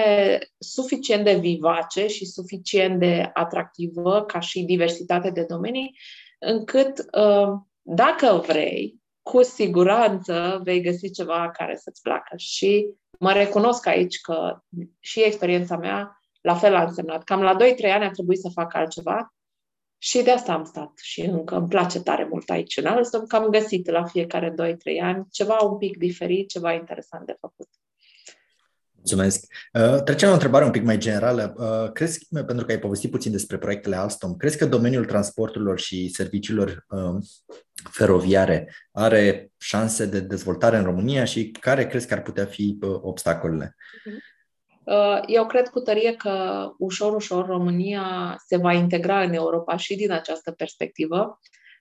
suficient 0.57 1.23
de 1.23 1.35
vivace 1.35 2.07
și 2.07 2.25
suficient 2.25 2.99
de 2.99 3.29
atractivă 3.33 4.23
ca 4.27 4.39
și 4.39 4.63
diversitate 4.63 5.29
de 5.29 5.43
domenii, 5.43 5.97
încât 6.39 6.97
uh, 6.99 7.53
dacă 7.81 8.43
vrei, 8.47 8.99
cu 9.21 9.43
siguranță 9.43 10.61
vei 10.63 10.81
găsi 10.81 11.11
ceva 11.11 11.51
care 11.51 11.75
să-ți 11.75 12.01
placă. 12.01 12.33
Și 12.37 12.87
mă 13.19 13.31
recunosc 13.31 13.87
aici 13.87 14.21
că 14.21 14.57
și 14.99 15.23
experiența 15.23 15.77
mea 15.77 16.21
la 16.41 16.55
fel 16.55 16.75
a 16.75 16.83
însemnat. 16.83 17.23
Cam 17.23 17.41
la 17.41 17.55
2-3 17.55 17.57
ani 17.93 18.03
a 18.03 18.09
trebuit 18.09 18.39
să 18.39 18.49
fac 18.53 18.73
altceva 18.73 19.33
și 20.03 20.21
de 20.21 20.31
asta 20.31 20.53
am 20.53 20.63
stat 20.63 20.91
și 21.01 21.21
încă 21.21 21.55
îmi 21.55 21.67
place 21.67 22.01
tare 22.01 22.27
mult 22.29 22.49
aici 22.49 22.77
în 22.77 22.85
Alstom, 22.85 23.25
că 23.25 23.35
am 23.35 23.49
găsit 23.49 23.89
la 23.89 24.03
fiecare 24.03 24.53
2-3 24.53 24.55
ani 25.01 25.27
ceva 25.31 25.57
un 25.57 25.77
pic 25.77 25.97
diferit, 25.97 26.49
ceva 26.49 26.73
interesant 26.73 27.25
de 27.25 27.35
făcut. 27.39 27.67
Mulțumesc. 28.91 29.45
Uh, 29.73 30.03
trecem 30.03 30.27
la 30.27 30.33
o 30.33 30.33
întrebare 30.33 30.65
un 30.65 30.71
pic 30.71 30.83
mai 30.83 30.97
generală. 30.97 31.53
Uh, 31.57 31.91
crezi, 31.91 32.27
pentru 32.29 32.65
că 32.65 32.71
ai 32.71 32.79
povestit 32.79 33.11
puțin 33.11 33.31
despre 33.31 33.57
proiectele 33.57 33.95
Alstom, 33.95 34.35
crezi 34.35 34.57
că 34.57 34.65
domeniul 34.65 35.05
transporturilor 35.05 35.79
și 35.79 36.09
serviciilor 36.09 36.85
uh, 36.89 37.23
feroviare 37.91 38.73
are 38.91 39.51
șanse 39.57 40.05
de 40.05 40.19
dezvoltare 40.19 40.77
în 40.77 40.83
România 40.83 41.23
și 41.23 41.51
care 41.59 41.87
crezi 41.87 42.07
că 42.07 42.13
ar 42.13 42.21
putea 42.21 42.45
fi 42.45 42.77
obstacolele? 42.81 43.75
Uh-huh. 43.75 44.30
Uh, 44.83 45.19
eu 45.25 45.45
cred 45.45 45.67
cu 45.67 45.79
tărie 45.79 46.15
că 46.15 46.67
ușor, 46.77 47.15
ușor 47.15 47.45
România 47.45 48.35
se 48.45 48.57
va 48.57 48.73
integra 48.73 49.21
în 49.21 49.33
Europa 49.33 49.75
și 49.75 49.95
din 49.95 50.11
această 50.11 50.51
perspectivă, 50.51 51.39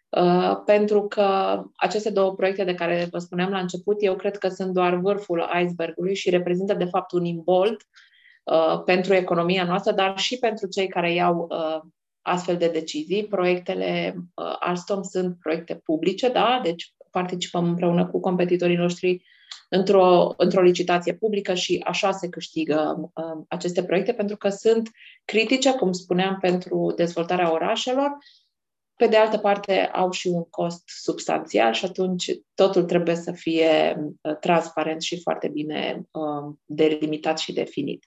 uh, 0.09 0.57
pentru 0.65 1.07
că 1.07 1.63
aceste 1.77 2.11
două 2.11 2.35
proiecte 2.35 2.65
de 2.65 2.75
care 2.75 3.09
vă 3.11 3.19
spuneam 3.19 3.51
la 3.51 3.59
început, 3.59 3.97
eu 4.03 4.17
cred 4.17 4.37
că 4.37 4.49
sunt 4.49 4.73
doar 4.73 4.95
vârful 4.95 5.49
icebergului 5.63 6.15
și 6.15 6.31
reprezintă 6.31 6.75
de 6.75 6.85
fapt 6.85 7.13
un 7.13 7.25
imbold 7.25 7.77
uh, 8.43 8.83
pentru 8.85 9.15
economia 9.15 9.65
noastră, 9.65 9.93
dar 9.93 10.19
și 10.19 10.39
pentru 10.39 10.69
cei 10.69 10.89
care 10.89 11.13
iau 11.13 11.49
astfel 12.23 12.57
de 12.57 12.69
decizii. 12.69 13.27
Proiectele 13.27 14.15
Alstom 14.59 15.03
sunt 15.03 15.37
proiecte 15.41 15.75
publice, 15.85 16.29
da? 16.29 16.61
deci 16.63 16.95
participăm 17.11 17.65
împreună 17.65 18.07
cu 18.07 18.21
competitorii 18.21 18.77
noștri 18.77 19.23
într-o, 19.69 20.35
într-o 20.37 20.63
licitație 20.63 21.15
publică 21.15 21.55
și 21.55 21.83
așa 21.85 22.13
se 22.13 22.29
câștigă 22.29 23.11
uh, 23.15 23.45
aceste 23.49 23.85
proiecte, 23.85 24.13
pentru 24.13 24.37
că 24.37 24.49
sunt 24.49 24.91
critice, 25.25 25.73
cum 25.73 25.93
spuneam, 25.93 26.39
pentru 26.41 26.93
dezvoltarea 26.97 27.53
orașelor. 27.53 28.17
Pe 28.97 29.07
de 29.07 29.17
altă 29.17 29.39
parte, 29.39 29.91
au 29.93 30.11
și 30.11 30.29
un 30.29 30.45
cost 30.51 30.83
substanțial 30.85 31.73
și 31.73 31.85
atunci 31.85 32.31
totul 32.55 32.85
trebuie 32.85 33.15
să 33.15 33.33
fie 33.33 33.97
uh, 34.23 34.37
transparent 34.39 35.03
și 35.03 35.21
foarte 35.21 35.49
bine 35.49 36.03
uh, 36.11 36.55
delimitat 36.65 37.39
și 37.39 37.53
definit. 37.53 38.05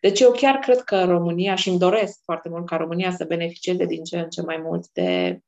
Deci 0.00 0.20
eu 0.20 0.30
chiar 0.30 0.58
cred 0.58 0.80
că 0.80 1.04
România, 1.04 1.54
și 1.54 1.68
îmi 1.68 1.78
doresc 1.78 2.20
foarte 2.24 2.48
mult 2.48 2.66
ca 2.66 2.76
România 2.76 3.10
să 3.10 3.24
beneficieze 3.24 3.84
din 3.84 4.04
ce 4.04 4.18
în 4.18 4.28
ce 4.28 4.42
mai 4.42 4.60
mult 4.62 4.88
de 4.92 5.40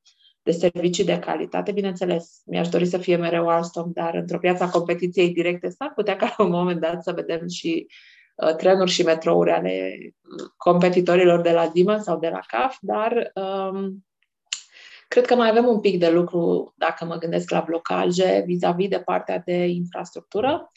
de 0.51 0.69
servicii 0.69 1.03
de 1.03 1.19
calitate. 1.19 1.71
Bineînțeles, 1.71 2.41
mi-aș 2.45 2.67
dori 2.67 2.85
să 2.85 2.97
fie 2.97 3.15
mereu 3.15 3.47
Alstom, 3.47 3.91
dar 3.93 4.15
într-o 4.15 4.37
piață 4.37 4.63
a 4.63 4.69
competiției 4.69 5.29
directe 5.29 5.69
s-ar 5.69 5.91
putea 5.95 6.15
ca 6.15 6.33
la 6.37 6.43
un 6.43 6.51
moment 6.51 6.79
dat 6.79 7.03
să 7.03 7.11
vedem 7.11 7.47
și 7.47 7.87
uh, 8.35 8.55
trenuri 8.55 8.91
și 8.91 9.03
metrouri 9.03 9.51
ale 9.51 9.97
competitorilor 10.57 11.41
de 11.41 11.51
la 11.51 11.71
Siemens 11.73 12.03
sau 12.03 12.19
de 12.19 12.29
la 12.29 12.39
CAF, 12.47 12.77
dar 12.81 13.31
um, 13.35 14.05
cred 15.07 15.25
că 15.25 15.35
mai 15.35 15.49
avem 15.49 15.67
un 15.67 15.79
pic 15.79 15.99
de 15.99 16.09
lucru 16.09 16.73
dacă 16.77 17.05
mă 17.05 17.15
gândesc 17.15 17.49
la 17.49 17.63
blocaje 17.65 18.43
vis-a-vis 18.45 18.89
de 18.89 18.99
partea 18.99 19.41
de 19.45 19.67
infrastructură, 19.67 20.71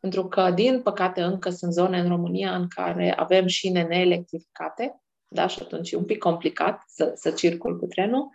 pentru 0.00 0.28
că, 0.28 0.50
din 0.50 0.80
păcate, 0.82 1.22
încă 1.22 1.50
sunt 1.50 1.72
zone 1.72 1.98
în 1.98 2.08
România 2.08 2.54
în 2.54 2.66
care 2.68 3.14
avem 3.16 3.46
șine 3.46 3.82
neelectrificate, 3.82 5.02
da, 5.28 5.46
și 5.46 5.58
atunci 5.62 5.90
e 5.90 5.96
un 5.96 6.04
pic 6.04 6.18
complicat 6.18 6.82
să, 6.86 7.12
să 7.14 7.30
circul 7.30 7.78
cu 7.78 7.86
trenul. 7.86 8.30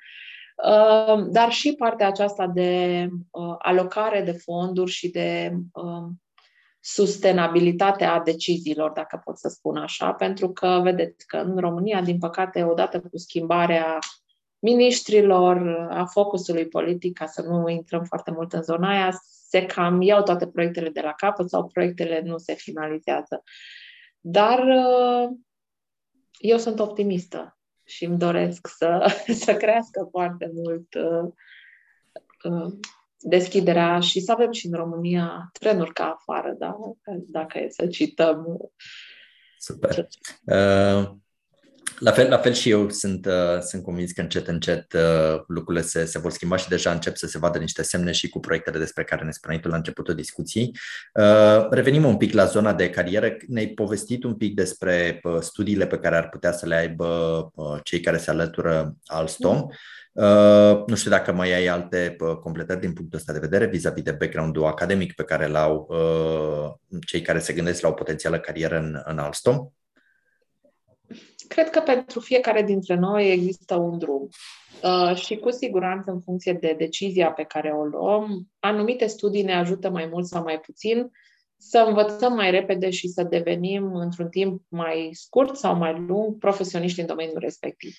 Uh, 0.67 1.25
dar 1.29 1.51
și 1.51 1.75
partea 1.75 2.07
aceasta 2.07 2.47
de 2.47 3.07
uh, 3.31 3.55
alocare 3.57 4.21
de 4.21 4.31
fonduri 4.31 4.91
și 4.91 5.09
de 5.09 5.53
uh, 5.73 6.11
sustenabilitatea 6.79 8.19
deciziilor, 8.19 8.91
dacă 8.91 9.21
pot 9.23 9.37
să 9.37 9.47
spun 9.47 9.77
așa, 9.77 10.11
pentru 10.13 10.51
că 10.51 10.79
vedeți 10.83 11.27
că 11.27 11.37
în 11.37 11.57
România, 11.57 12.01
din 12.01 12.17
păcate, 12.17 12.63
odată 12.63 12.99
cu 12.99 13.17
schimbarea 13.17 13.99
ministrilor, 14.59 15.87
a 15.89 16.05
focusului 16.05 16.67
politic, 16.67 17.17
ca 17.17 17.25
să 17.25 17.41
nu 17.41 17.69
intrăm 17.69 18.03
foarte 18.03 18.31
mult 18.31 18.53
în 18.53 18.61
zona 18.61 18.89
aia, 18.89 19.11
se 19.47 19.65
cam 19.65 20.01
iau 20.01 20.23
toate 20.23 20.47
proiectele 20.47 20.89
de 20.89 21.01
la 21.01 21.11
capăt 21.11 21.49
sau 21.49 21.67
proiectele 21.67 22.21
nu 22.25 22.37
se 22.37 22.53
finalizează. 22.53 23.43
Dar 24.19 24.59
uh, 24.59 25.29
eu 26.39 26.57
sunt 26.57 26.79
optimistă 26.79 27.57
și 27.93 28.05
îmi 28.05 28.17
doresc 28.17 28.67
să, 28.67 29.15
să 29.45 29.55
crească 29.55 30.07
foarte 30.11 30.51
mult 30.53 30.93
uh, 30.93 31.31
uh, 32.43 32.73
deschiderea 33.19 33.99
și 33.99 34.19
să 34.19 34.31
avem 34.31 34.51
și 34.51 34.65
în 34.65 34.73
România 34.73 35.49
trenuri 35.59 35.93
ca 35.93 36.17
afară, 36.19 36.55
da? 36.57 36.75
dacă 37.27 37.59
e 37.59 37.69
să 37.69 37.87
cităm. 37.87 38.57
Super. 39.57 40.07
Uh, 40.45 41.11
la 42.03 42.11
fel, 42.11 42.29
la 42.29 42.37
fel 42.37 42.53
și 42.53 42.69
eu 42.69 42.89
sunt, 42.89 43.25
uh, 43.25 43.59
sunt 43.59 43.83
convins 43.83 44.11
că 44.11 44.21
încet, 44.21 44.47
încet 44.47 44.93
uh, 44.93 45.41
lucrurile 45.47 45.83
se, 45.83 46.05
se 46.05 46.19
vor 46.19 46.31
schimba 46.31 46.55
și 46.55 46.67
deja 46.69 46.91
încep 46.91 47.15
să 47.15 47.27
se 47.27 47.37
vadă 47.37 47.57
niște 47.57 47.83
semne 47.83 48.11
și 48.11 48.29
cu 48.29 48.39
proiectele 48.39 48.77
despre 48.77 49.03
care 49.03 49.23
ne 49.23 49.31
spuneai 49.31 49.59
tu 49.59 49.67
la 49.67 49.75
începutul 49.75 50.15
discuției. 50.15 50.71
Uh, 51.13 51.67
revenim 51.69 52.05
un 52.05 52.17
pic 52.17 52.33
la 52.33 52.45
zona 52.45 52.73
de 52.73 52.89
carieră. 52.89 53.35
Ne-ai 53.47 53.67
povestit 53.67 54.23
un 54.23 54.35
pic 54.35 54.55
despre 54.55 55.19
uh, 55.23 55.37
studiile 55.39 55.87
pe 55.87 55.97
care 55.97 56.15
ar 56.15 56.29
putea 56.29 56.51
să 56.51 56.65
le 56.65 56.75
aibă 56.75 57.05
uh, 57.55 57.79
cei 57.83 57.99
care 57.99 58.17
se 58.17 58.29
alătură 58.29 58.95
Alstom. 59.05 59.55
Mm. 59.55 59.71
Uh, 60.13 60.83
nu 60.85 60.95
știu 60.95 61.09
dacă 61.09 61.31
mai 61.31 61.53
ai 61.53 61.67
alte 61.67 62.15
uh, 62.19 62.35
completări 62.35 62.79
din 62.79 62.93
punctul 62.93 63.19
ăsta 63.19 63.33
de 63.33 63.39
vedere 63.39 63.65
vis-a-vis 63.65 64.03
de 64.03 64.11
background-ul 64.11 64.65
academic 64.65 65.13
pe 65.13 65.23
care 65.23 65.47
l-au 65.47 65.87
uh, 65.89 66.99
cei 67.05 67.21
care 67.21 67.39
se 67.39 67.53
gândesc 67.53 67.81
la 67.81 67.87
o 67.87 67.93
potențială 67.93 68.39
carieră 68.39 68.77
în, 68.77 69.01
în 69.05 69.17
Alstom. 69.17 69.67
Cred 71.47 71.69
că 71.69 71.79
pentru 71.79 72.19
fiecare 72.19 72.63
dintre 72.63 72.95
noi 72.95 73.31
există 73.31 73.75
un 73.75 73.97
drum. 73.97 74.29
Uh, 74.83 75.15
și 75.15 75.35
cu 75.35 75.51
siguranță, 75.51 76.11
în 76.11 76.21
funcție 76.21 76.53
de 76.53 76.75
decizia 76.77 77.31
pe 77.31 77.43
care 77.43 77.69
o 77.69 77.83
luăm, 77.83 78.47
anumite 78.59 79.05
studii 79.05 79.43
ne 79.43 79.55
ajută 79.55 79.89
mai 79.89 80.05
mult 80.05 80.25
sau 80.25 80.43
mai 80.43 80.59
puțin 80.59 81.11
să 81.69 81.83
învățăm 81.87 82.33
mai 82.33 82.51
repede 82.51 82.89
și 82.89 83.07
să 83.07 83.23
devenim, 83.23 83.95
într-un 83.95 84.29
timp 84.29 84.61
mai 84.67 85.09
scurt 85.11 85.55
sau 85.55 85.75
mai 85.75 86.05
lung, 86.07 86.37
profesioniști 86.37 86.99
în 86.99 87.05
domeniul 87.05 87.39
respectiv. 87.39 87.95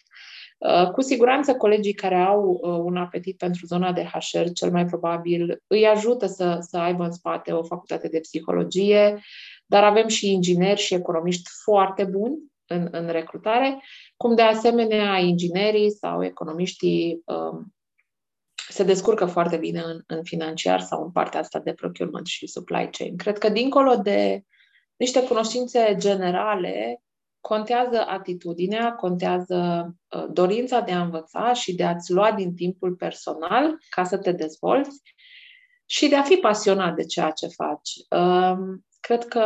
Uh, 0.59 0.91
cu 0.91 1.01
siguranță, 1.01 1.55
colegii 1.55 1.93
care 1.93 2.15
au 2.15 2.61
uh, 2.63 2.79
un 2.85 2.97
apetit 2.97 3.37
pentru 3.37 3.67
zona 3.67 3.93
de 3.93 4.05
HR, 4.05 4.49
cel 4.53 4.71
mai 4.71 4.87
probabil, 4.87 5.63
îi 5.67 5.87
ajută 5.87 6.27
să, 6.27 6.59
să 6.61 6.77
aibă 6.77 7.05
în 7.05 7.13
spate 7.13 7.53
o 7.53 7.63
facultate 7.63 8.09
de 8.09 8.21
psihologie, 8.21 9.21
dar 9.67 9.85
avem 9.85 10.09
și 10.09 10.33
ingineri 10.33 10.81
și 10.81 10.95
economiști 10.95 11.51
foarte 11.63 12.05
buni 12.05 12.53
în, 12.67 12.89
în 12.91 13.09
recrutare, 13.09 13.83
cum 14.17 14.35
de 14.35 14.43
asemenea 14.43 15.19
inginerii 15.19 15.91
sau 15.91 16.25
economiștii 16.25 17.23
um, 17.25 17.75
se 18.69 18.85
descurcă 18.85 19.27
foarte 19.27 19.57
bine 19.57 19.81
în, 19.81 20.01
în 20.07 20.23
financiar 20.23 20.81
sau 20.81 21.03
în 21.03 21.11
partea 21.11 21.41
asta 21.41 21.59
de 21.59 21.73
procurement 21.73 22.27
și 22.27 22.47
supply 22.47 22.89
chain. 22.91 23.17
Cred 23.17 23.39
că 23.39 23.49
dincolo 23.49 23.95
de 23.95 24.43
niște 24.97 25.23
cunoștințe 25.23 25.95
generale, 25.99 27.03
contează 27.41 28.05
atitudinea, 28.07 28.93
contează 28.93 29.91
uh, 30.17 30.25
dorința 30.31 30.81
de 30.81 30.93
a 30.93 31.03
învăța 31.03 31.53
și 31.53 31.75
de 31.75 31.85
a-ți 31.85 32.13
lua 32.13 32.33
din 32.33 32.55
timpul 32.55 32.95
personal 32.95 33.79
ca 33.91 34.05
să 34.05 34.19
te 34.19 34.33
dezvolți 34.33 35.03
și 35.87 36.09
de 36.09 36.17
a 36.17 36.23
fi 36.23 36.37
pasionat 36.37 36.95
de 36.95 37.05
ceea 37.05 37.31
ce 37.31 37.47
faci. 37.47 38.21
Um, 38.21 38.85
cred 39.01 39.25
că 39.25 39.45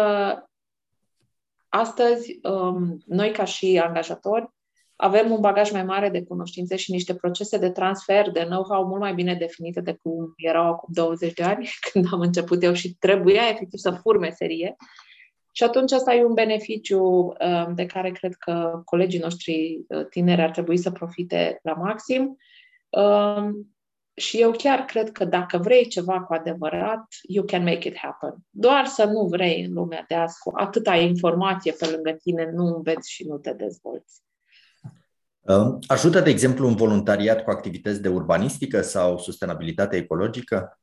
Astăzi, 1.68 2.38
um, 2.42 3.02
noi 3.06 3.30
ca 3.30 3.44
și 3.44 3.80
angajatori, 3.84 4.48
avem 4.96 5.30
un 5.30 5.40
bagaj 5.40 5.70
mai 5.70 5.84
mare 5.84 6.08
de 6.08 6.22
cunoștințe 6.22 6.76
și 6.76 6.90
niște 6.90 7.14
procese 7.14 7.58
de 7.58 7.70
transfer, 7.70 8.30
de 8.30 8.44
know-how 8.44 8.84
mult 8.84 9.00
mai 9.00 9.14
bine 9.14 9.34
definite 9.34 9.80
decât 9.80 10.00
cum 10.02 10.32
erau 10.36 10.66
acum 10.66 10.88
20 10.92 11.32
de 11.32 11.42
ani, 11.42 11.68
când 11.92 12.06
am 12.12 12.20
început 12.20 12.62
eu 12.62 12.72
și 12.72 12.94
trebuia 12.94 13.48
efectiv 13.48 13.78
să 13.78 13.90
fur 13.90 14.18
meserie. 14.18 14.76
Și 15.52 15.62
atunci 15.64 15.92
asta 15.92 16.14
e 16.14 16.24
un 16.24 16.34
beneficiu 16.34 17.02
um, 17.02 17.74
de 17.74 17.86
care 17.86 18.10
cred 18.10 18.34
că 18.34 18.82
colegii 18.84 19.20
noștri 19.20 19.84
uh, 19.88 20.06
tineri 20.06 20.42
ar 20.42 20.50
trebui 20.50 20.76
să 20.76 20.90
profite 20.90 21.58
la 21.62 21.72
maxim. 21.72 22.36
Um, 24.18 24.24
și 24.24 24.40
eu 24.40 24.50
chiar 24.50 24.78
cred 24.84 25.12
că 25.12 25.24
dacă 25.24 25.58
vrei 25.58 25.86
ceva 25.86 26.20
cu 26.20 26.34
adevărat, 26.34 27.06
you 27.28 27.44
can 27.44 27.62
make 27.62 27.88
it 27.88 27.96
happen. 27.96 28.34
Doar 28.50 28.86
să 28.86 29.04
nu 29.04 29.26
vrei 29.26 29.64
în 29.64 29.72
lumea 29.72 30.04
de 30.08 30.14
azi 30.14 30.38
cu 30.38 30.52
atâta 30.54 30.96
informație 30.96 31.72
pe 31.72 31.86
lângă 31.86 32.12
tine, 32.22 32.50
nu 32.54 32.66
înveți 32.66 33.10
și 33.10 33.26
nu 33.26 33.38
te 33.38 33.52
dezvolți. 33.52 34.22
Ajută, 35.86 36.20
de 36.20 36.30
exemplu, 36.30 36.66
un 36.66 36.76
voluntariat 36.76 37.44
cu 37.44 37.50
activități 37.50 38.02
de 38.02 38.08
urbanistică 38.08 38.80
sau 38.80 39.18
sustenabilitate 39.18 39.96
ecologică? 39.96 40.80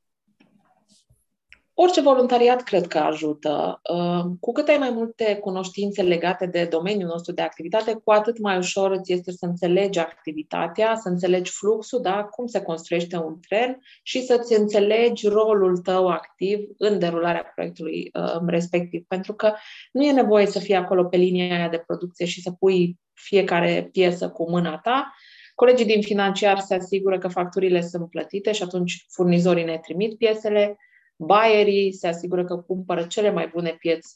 Orice 1.78 2.02
voluntariat 2.02 2.64
cred 2.64 2.88
că 2.88 2.98
ajută. 2.98 3.82
Uh, 3.94 4.24
cu 4.40 4.52
cât 4.52 4.68
ai 4.68 4.78
mai 4.78 4.90
multe 4.90 5.36
cunoștințe 5.36 6.02
legate 6.02 6.46
de 6.46 6.66
domeniul 6.66 7.10
nostru 7.10 7.34
de 7.34 7.42
activitate, 7.42 7.94
cu 8.04 8.12
atât 8.12 8.40
mai 8.40 8.58
ușor 8.58 8.92
îți 8.92 9.14
este 9.14 9.32
să 9.32 9.46
înțelegi 9.46 10.00
activitatea, 10.00 10.96
să 10.96 11.10
înțelegi 11.10 11.52
fluxul, 11.52 12.02
da? 12.02 12.24
cum 12.24 12.48
se 12.48 12.62
construiește 12.62 13.18
un 13.18 13.40
tren 13.48 13.80
și 14.04 14.22
să-ți 14.22 14.54
înțelegi 14.54 15.28
rolul 15.28 15.78
tău 15.78 16.08
activ 16.08 16.60
în 16.78 17.00
derularea 17.00 17.52
proiectului 17.56 18.12
uh, 18.14 18.42
respectiv. 18.48 19.06
Pentru 19.08 19.34
că 19.34 19.54
nu 19.92 20.04
e 20.04 20.12
nevoie 20.12 20.46
să 20.46 20.60
fii 20.60 20.76
acolo 20.76 21.04
pe 21.04 21.18
linia 21.18 21.56
aia 21.56 21.70
de 21.70 21.84
producție 21.86 22.26
și 22.26 22.42
să 22.42 22.52
pui 22.52 23.00
fiecare 23.14 23.90
piesă 23.92 24.30
cu 24.30 24.50
mâna 24.50 24.78
ta, 24.78 25.14
Colegii 25.56 25.86
din 25.86 26.02
financiar 26.02 26.60
se 26.60 26.76
asigură 26.76 27.18
că 27.18 27.28
facturile 27.28 27.82
sunt 27.82 28.10
plătite 28.10 28.52
și 28.52 28.64
atunci 28.64 29.06
furnizorii 29.10 29.64
ne 29.64 29.78
trimit 29.78 30.18
piesele, 30.18 30.78
Bayerii 31.18 31.94
se 31.94 32.08
asigură 32.08 32.44
că 32.44 32.56
cumpără 32.56 33.04
cele 33.04 33.32
mai 33.32 33.48
bune 33.48 33.76
pieț, 33.80 34.08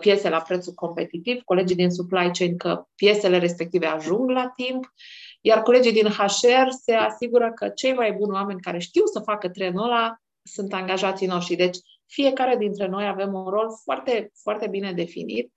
piese 0.00 0.28
la 0.28 0.40
prețul 0.40 0.72
competitiv, 0.72 1.42
colegii 1.42 1.76
din 1.76 1.90
supply 1.90 2.30
chain 2.32 2.56
că 2.56 2.84
piesele 2.94 3.38
respective 3.38 3.86
ajung 3.86 4.30
la 4.30 4.52
timp, 4.56 4.94
iar 5.40 5.62
colegii 5.62 5.92
din 5.92 6.06
HR 6.06 6.68
se 6.68 6.92
asigură 6.92 7.52
că 7.54 7.68
cei 7.68 7.94
mai 7.94 8.12
buni 8.12 8.32
oameni 8.32 8.60
care 8.60 8.78
știu 8.78 9.04
să 9.04 9.20
facă 9.20 9.48
trenul 9.48 9.84
ăla 9.84 10.16
sunt 10.42 10.72
angajații 10.72 11.26
noștri. 11.26 11.56
Deci 11.56 11.76
fiecare 12.06 12.56
dintre 12.56 12.86
noi 12.86 13.06
avem 13.06 13.34
un 13.34 13.44
rol 13.44 13.68
foarte, 13.82 14.32
foarte 14.42 14.66
bine 14.66 14.92
definit. 14.92 15.52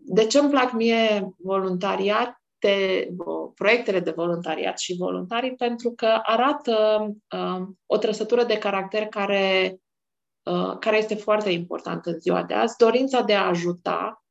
De 0.00 0.26
ce 0.26 0.38
îmi 0.38 0.50
plac 0.50 0.72
mie 0.72 1.34
voluntariat? 1.38 2.41
De 2.62 3.08
proiectele 3.54 4.00
de 4.00 4.10
voluntariat 4.10 4.78
și 4.78 4.96
voluntarii 4.96 5.54
pentru 5.54 5.92
că 5.96 6.18
arată 6.22 7.06
uh, 7.36 7.66
o 7.86 7.96
trăsătură 7.96 8.44
de 8.44 8.58
caracter 8.58 9.06
care, 9.06 9.76
uh, 10.42 10.78
care 10.78 10.96
este 10.96 11.14
foarte 11.14 11.50
importantă 11.50 12.10
în 12.10 12.18
ziua 12.18 12.42
de 12.42 12.54
azi, 12.54 12.76
dorința 12.76 13.22
de 13.22 13.34
a 13.34 13.46
ajuta 13.46 14.24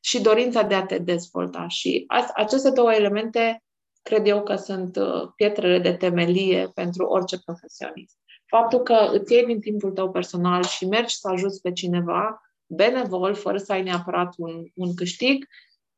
și 0.00 0.20
dorința 0.20 0.62
de 0.62 0.74
a 0.74 0.86
te 0.86 0.98
dezvolta. 0.98 1.66
Și 1.68 2.04
aceste 2.34 2.70
două 2.70 2.92
elemente 2.92 3.62
cred 4.02 4.26
eu 4.26 4.42
că 4.42 4.56
sunt 4.56 4.96
uh, 4.96 5.28
pietrele 5.36 5.78
de 5.78 5.92
temelie 5.92 6.68
pentru 6.74 7.04
orice 7.04 7.38
profesionist. 7.44 8.18
Faptul 8.46 8.78
că 8.78 9.10
îți 9.12 9.32
iei 9.32 9.46
din 9.46 9.60
timpul 9.60 9.90
tău 9.90 10.10
personal 10.10 10.64
și 10.64 10.86
mergi 10.86 11.16
să 11.16 11.28
ajuți 11.28 11.60
pe 11.60 11.72
cineva 11.72 12.40
benevol, 12.66 13.34
fără 13.34 13.56
să 13.56 13.72
ai 13.72 13.82
neapărat 13.82 14.34
un, 14.36 14.64
un 14.74 14.94
câștig, 14.94 15.46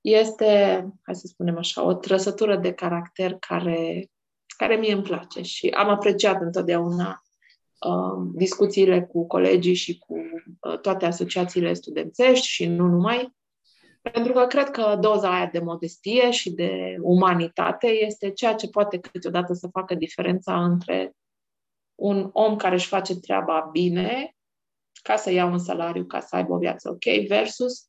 este, 0.02 0.44
hai 1.02 1.14
să 1.14 1.26
spunem 1.26 1.58
așa, 1.58 1.82
o 1.82 1.94
trăsătură 1.94 2.56
de 2.56 2.72
caracter 2.72 3.36
care, 3.38 4.10
care 4.56 4.76
mie 4.76 4.92
îmi 4.92 5.02
place 5.02 5.42
și 5.42 5.68
am 5.68 5.88
apreciat 5.88 6.40
întotdeauna 6.40 7.22
uh, 7.86 8.30
discuțiile 8.34 9.02
cu 9.02 9.26
colegii 9.26 9.74
și 9.74 9.98
cu 9.98 10.14
uh, 10.60 10.78
toate 10.80 11.06
asociațiile 11.06 11.72
studențești 11.72 12.46
și 12.46 12.66
nu 12.66 12.86
numai, 12.86 13.34
pentru 14.02 14.32
că 14.32 14.46
cred 14.46 14.70
că 14.70 14.96
doza 15.00 15.34
aia 15.34 15.46
de 15.46 15.58
modestie 15.58 16.30
și 16.30 16.50
de 16.50 16.96
umanitate 17.00 17.86
este 17.86 18.30
ceea 18.30 18.54
ce 18.54 18.68
poate 18.68 18.98
câteodată 18.98 19.52
să 19.52 19.68
facă 19.68 19.94
diferența 19.94 20.64
între 20.64 21.12
un 21.94 22.30
om 22.32 22.56
care 22.56 22.74
își 22.74 22.86
face 22.86 23.20
treaba 23.20 23.68
bine 23.72 24.36
ca 25.02 25.16
să 25.16 25.30
ia 25.30 25.44
un 25.44 25.58
salariu, 25.58 26.04
ca 26.04 26.20
să 26.20 26.36
aibă 26.36 26.52
o 26.52 26.58
viață 26.58 26.90
ok, 26.90 27.26
versus 27.26 27.86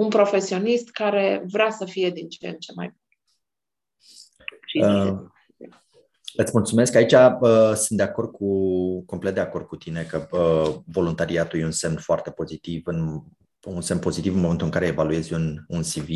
un 0.00 0.08
profesionist 0.08 0.90
care 0.90 1.42
vrea 1.46 1.70
să 1.70 1.84
fie 1.84 2.10
din 2.10 2.28
ce 2.28 2.48
în 2.48 2.58
ce 2.58 2.72
mai 2.74 2.86
bun. 2.86 2.98
Uh, 4.82 5.18
îți 6.34 6.50
mulțumesc. 6.54 6.94
Aici 6.94 7.12
uh, 7.12 7.72
sunt 7.74 7.98
de 7.98 8.02
acord 8.02 8.30
cu, 8.30 9.02
complet 9.04 9.34
de 9.34 9.40
acord 9.40 9.66
cu 9.66 9.76
tine 9.76 10.02
că 10.02 10.28
uh, 10.30 10.74
voluntariatul 10.86 11.58
e 11.58 11.64
un 11.64 11.70
semn 11.70 11.96
foarte 11.96 12.30
pozitiv 12.30 12.82
în 12.86 13.22
un 13.64 13.80
semn 13.80 14.00
pozitiv 14.00 14.34
în 14.34 14.40
momentul 14.40 14.66
în 14.66 14.72
care 14.72 14.86
evaluezi 14.86 15.32
un, 15.32 15.64
un 15.68 15.80
CV 15.80 16.08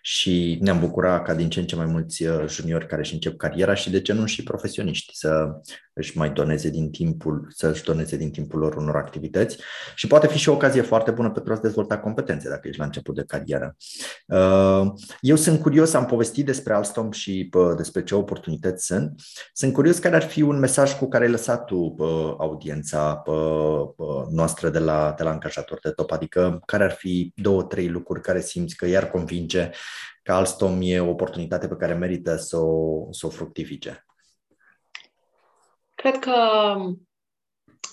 și 0.00 0.58
ne-am 0.60 0.80
bucurat 0.80 1.24
ca 1.24 1.34
din 1.34 1.48
ce 1.48 1.60
în 1.60 1.66
ce 1.66 1.76
mai 1.76 1.86
mulți 1.86 2.26
uh, 2.26 2.44
juniori 2.48 2.86
care 2.86 3.00
își 3.00 3.14
încep 3.14 3.36
cariera 3.36 3.74
și 3.74 3.90
de 3.90 4.00
ce 4.00 4.12
nu 4.12 4.26
și 4.26 4.42
profesioniști 4.42 5.16
să 5.16 5.60
își 5.92 6.18
mai 6.18 6.30
doneze 6.30 6.70
din 6.70 6.90
timpul, 6.90 7.46
să 7.54 7.68
își 7.68 7.84
doneze 7.84 8.16
din 8.16 8.30
timpul 8.30 8.58
lor 8.58 8.74
unor 8.74 8.96
activități 8.96 9.56
și 9.94 10.06
poate 10.06 10.26
fi 10.26 10.38
și 10.38 10.48
o 10.48 10.52
ocazie 10.52 10.80
foarte 10.80 11.10
bună 11.10 11.30
pentru 11.30 11.52
a 11.52 11.56
dezvolta 11.56 11.98
competențe 11.98 12.48
dacă 12.48 12.68
ești 12.68 12.78
la 12.78 12.84
început 12.84 13.14
de 13.14 13.24
carieră. 13.26 13.76
Uh, 14.26 14.92
eu 15.20 15.36
sunt 15.36 15.60
curios, 15.60 15.94
am 15.94 16.06
povestit 16.06 16.46
despre 16.46 16.74
Alstom 16.74 17.10
și 17.10 17.50
despre 17.76 18.02
ce 18.02 18.14
oportunități 18.14 18.86
sunt. 18.86 19.20
Sunt 19.52 19.72
curios 19.72 19.98
care 19.98 20.16
ar 20.16 20.22
fi 20.22 20.42
un 20.42 20.58
mesaj 20.58 20.98
cu 20.98 21.08
care 21.08 21.24
ai 21.24 21.30
lăsat 21.30 21.64
tu 21.64 21.94
audiența 22.38 23.22
noastră 24.30 24.68
de 24.68 24.78
la, 24.78 25.14
de 25.16 25.22
la 25.22 25.30
angajator 25.30 25.78
de 25.82 25.90
top, 25.90 26.10
adică 26.10 26.60
care 26.66 26.84
ar 26.84 26.92
fi 26.92 27.32
două, 27.34 27.62
trei 27.62 27.88
lucruri 27.88 28.20
care 28.20 28.40
simți 28.40 28.76
că 28.76 28.86
iar 28.86 29.10
convinge 29.10 29.70
că 30.22 30.32
Alstom 30.32 30.78
e 30.82 31.00
o 31.00 31.08
oportunitate 31.08 31.68
pe 31.68 31.76
care 31.76 31.94
merită 31.94 32.36
să 32.36 32.56
o, 32.56 33.06
să 33.12 33.26
o 33.26 33.30
fructifice? 33.30 34.06
Cred 35.94 36.18
că 36.18 36.34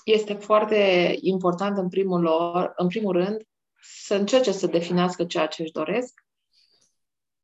este 0.04 0.34
foarte 0.34 1.14
important 1.20 1.78
în 1.78 1.90
primul, 1.90 2.22
lor, 2.22 2.74
în 2.76 2.88
primul 2.88 3.12
rând 3.12 3.42
să 3.82 4.16
încerce 4.16 4.52
să 4.52 4.68
definească 4.68 5.26
ceea 5.26 5.48
ce 5.48 5.62
își 5.62 5.72
doresc 5.72 6.14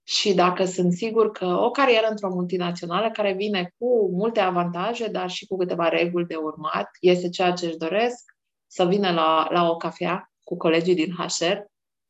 și 0.04 0.34
dacă 0.34 0.66
sunt 0.66 0.94
sigur 0.94 1.32
că 1.32 1.46
o 1.46 1.72
carieră 1.72 2.08
într-o 2.10 2.30
multinațională 2.30 3.12
care 3.12 3.34
vine 3.34 3.74
cu 3.78 4.10
multe 4.12 4.40
avantaje, 4.40 5.08
dar 5.08 5.30
și 5.30 5.46
cu 5.46 5.58
câteva 5.58 5.90
reguli 5.90 6.26
de 6.26 6.36
urmat, 6.36 6.90
este 7.00 7.30
ceea 7.30 7.52
ce 7.52 7.66
își 7.66 7.78
doresc, 7.78 8.36
să 8.68 8.86
vină 8.86 9.12
la, 9.12 9.48
la 9.50 9.70
o 9.70 9.76
cafea 9.76 10.29
cu 10.50 10.58
colegii 10.58 10.96
din 10.96 11.14
HR 11.18 11.58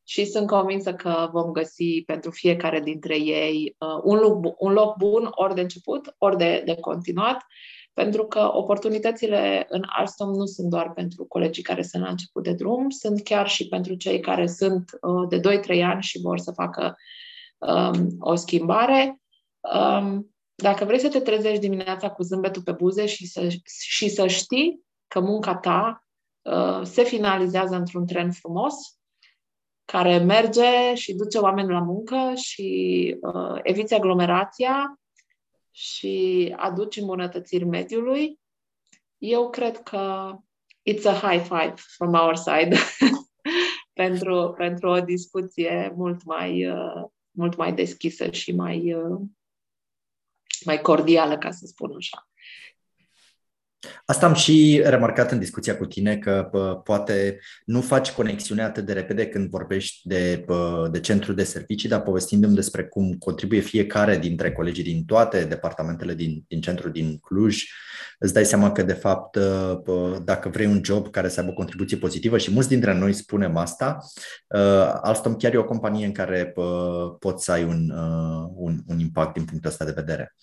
și 0.04 0.24
sunt 0.24 0.46
convinsă 0.46 0.94
că 0.94 1.28
vom 1.32 1.52
găsi 1.52 2.02
pentru 2.06 2.30
fiecare 2.30 2.80
dintre 2.80 3.18
ei 3.18 3.76
uh, 3.78 4.00
un, 4.02 4.16
loc, 4.16 4.60
un 4.60 4.72
loc 4.72 4.96
bun, 4.96 5.28
ori 5.30 5.54
de 5.54 5.60
început, 5.60 6.14
ori 6.18 6.36
de, 6.36 6.62
de 6.66 6.74
continuat, 6.74 7.46
pentru 7.92 8.26
că 8.26 8.50
oportunitățile 8.52 9.66
în 9.68 9.82
Alstom 9.86 10.34
nu 10.34 10.44
sunt 10.44 10.70
doar 10.70 10.92
pentru 10.92 11.24
colegii 11.24 11.62
care 11.62 11.82
sunt 11.82 12.02
la 12.02 12.08
început 12.08 12.42
de 12.42 12.52
drum, 12.52 12.88
sunt 12.88 13.22
chiar 13.22 13.48
și 13.48 13.68
pentru 13.68 13.94
cei 13.94 14.20
care 14.20 14.46
sunt 14.46 14.90
uh, 15.00 15.28
de 15.28 15.60
2-3 15.78 15.82
ani 15.82 16.02
și 16.02 16.20
vor 16.20 16.38
să 16.38 16.52
facă 16.52 16.96
um, 17.58 18.16
o 18.18 18.34
schimbare. 18.34 19.20
Um, 19.60 20.34
dacă 20.54 20.84
vrei 20.84 20.98
să 20.98 21.08
te 21.08 21.20
trezești 21.20 21.60
dimineața 21.60 22.10
cu 22.10 22.22
zâmbetul 22.22 22.62
pe 22.62 22.72
buze 22.72 23.06
și 23.06 23.26
să, 23.26 23.48
și 23.88 24.08
să 24.08 24.26
știi 24.26 24.84
că 25.06 25.20
munca 25.20 25.56
ta 25.56 26.04
uh, 26.04 26.09
se 26.82 27.02
finalizează 27.02 27.74
într-un 27.74 28.06
tren 28.06 28.32
frumos, 28.32 28.74
care 29.84 30.18
merge 30.18 30.94
și 30.94 31.14
duce 31.14 31.38
oameni 31.38 31.70
la 31.70 31.80
muncă 31.80 32.32
și 32.34 33.16
uh, 33.20 33.58
eviți 33.62 33.94
aglomerația 33.94 35.00
și 35.70 36.54
aduci 36.56 36.96
îmbunătățiri 36.96 37.64
mediului, 37.64 38.40
eu 39.18 39.50
cred 39.50 39.82
că 39.82 40.32
it's 40.90 41.04
a 41.04 41.12
high 41.12 41.42
five 41.42 41.74
from 41.76 42.14
our 42.14 42.36
side 42.36 42.76
pentru, 44.00 44.54
pentru 44.56 44.88
o 44.88 45.00
discuție 45.00 45.92
mult 45.96 46.24
mai, 46.24 46.70
uh, 46.70 47.04
mult 47.30 47.56
mai 47.56 47.72
deschisă 47.72 48.30
și 48.30 48.52
mai, 48.52 48.94
uh, 48.94 49.20
mai 50.64 50.80
cordială, 50.80 51.38
ca 51.38 51.50
să 51.50 51.66
spun 51.66 51.94
așa. 51.96 52.28
Asta 54.04 54.26
am 54.26 54.34
și 54.34 54.82
remarcat 54.84 55.30
în 55.32 55.38
discuția 55.38 55.76
cu 55.76 55.86
tine, 55.86 56.16
că 56.16 56.48
pă, 56.50 56.80
poate 56.84 57.38
nu 57.64 57.80
faci 57.80 58.10
conexiunea 58.10 58.64
atât 58.64 58.86
de 58.86 58.92
repede 58.92 59.26
când 59.26 59.48
vorbești 59.48 60.08
de, 60.08 60.42
pă, 60.46 60.88
de 60.92 61.00
centru 61.00 61.32
de 61.32 61.44
servicii, 61.44 61.88
dar 61.88 62.02
povestindu-mi 62.02 62.54
despre 62.54 62.84
cum 62.84 63.12
contribuie 63.12 63.60
fiecare 63.60 64.18
dintre 64.18 64.52
colegii 64.52 64.84
din 64.84 65.04
toate 65.04 65.44
departamentele 65.44 66.14
din, 66.14 66.44
din 66.48 66.60
centru 66.60 66.88
din 66.88 67.18
Cluj, 67.18 67.64
îți 68.18 68.32
dai 68.32 68.44
seama 68.44 68.72
că, 68.72 68.82
de 68.82 68.92
fapt, 68.92 69.38
pă, 69.84 70.20
dacă 70.24 70.48
vrei 70.48 70.66
un 70.66 70.80
job 70.84 71.10
care 71.10 71.28
să 71.28 71.40
aibă 71.40 71.52
o 71.52 71.54
contribuție 71.54 71.96
pozitivă 71.96 72.38
și 72.38 72.52
mulți 72.52 72.68
dintre 72.68 72.94
noi 72.94 73.12
spunem 73.12 73.56
asta, 73.56 73.98
Alstom 75.00 75.36
chiar 75.36 75.54
e 75.54 75.58
o 75.58 75.64
companie 75.64 76.06
în 76.06 76.12
care 76.12 76.46
pă, 76.46 76.62
poți 77.18 77.44
să 77.44 77.52
ai 77.52 77.64
un, 77.64 77.90
un, 78.54 78.78
un 78.86 78.98
impact 78.98 79.32
din 79.32 79.44
punctul 79.44 79.70
ăsta 79.70 79.84
de 79.84 79.92
vedere. 79.94 80.34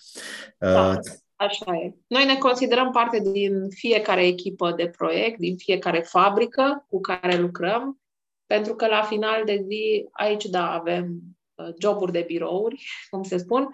Da. 0.58 1.00
Așa 1.38 1.76
e. 1.76 1.94
Noi 2.08 2.26
ne 2.26 2.38
considerăm 2.38 2.92
parte 2.92 3.20
din 3.20 3.70
fiecare 3.70 4.26
echipă 4.26 4.72
de 4.72 4.88
proiect, 4.88 5.40
din 5.40 5.58
fiecare 5.58 6.00
fabrică 6.00 6.86
cu 6.90 7.00
care 7.00 7.38
lucrăm, 7.38 8.02
pentru 8.46 8.76
că 8.76 8.88
la 8.88 9.02
final 9.02 9.46
de 9.46 9.66
zi, 9.68 10.08
aici, 10.12 10.46
da, 10.46 10.72
avem 10.72 11.20
uh, 11.56 11.74
joburi 11.82 12.12
de 12.12 12.24
birouri, 12.28 12.86
cum 13.10 13.24
se 13.24 13.38
spun, 13.38 13.70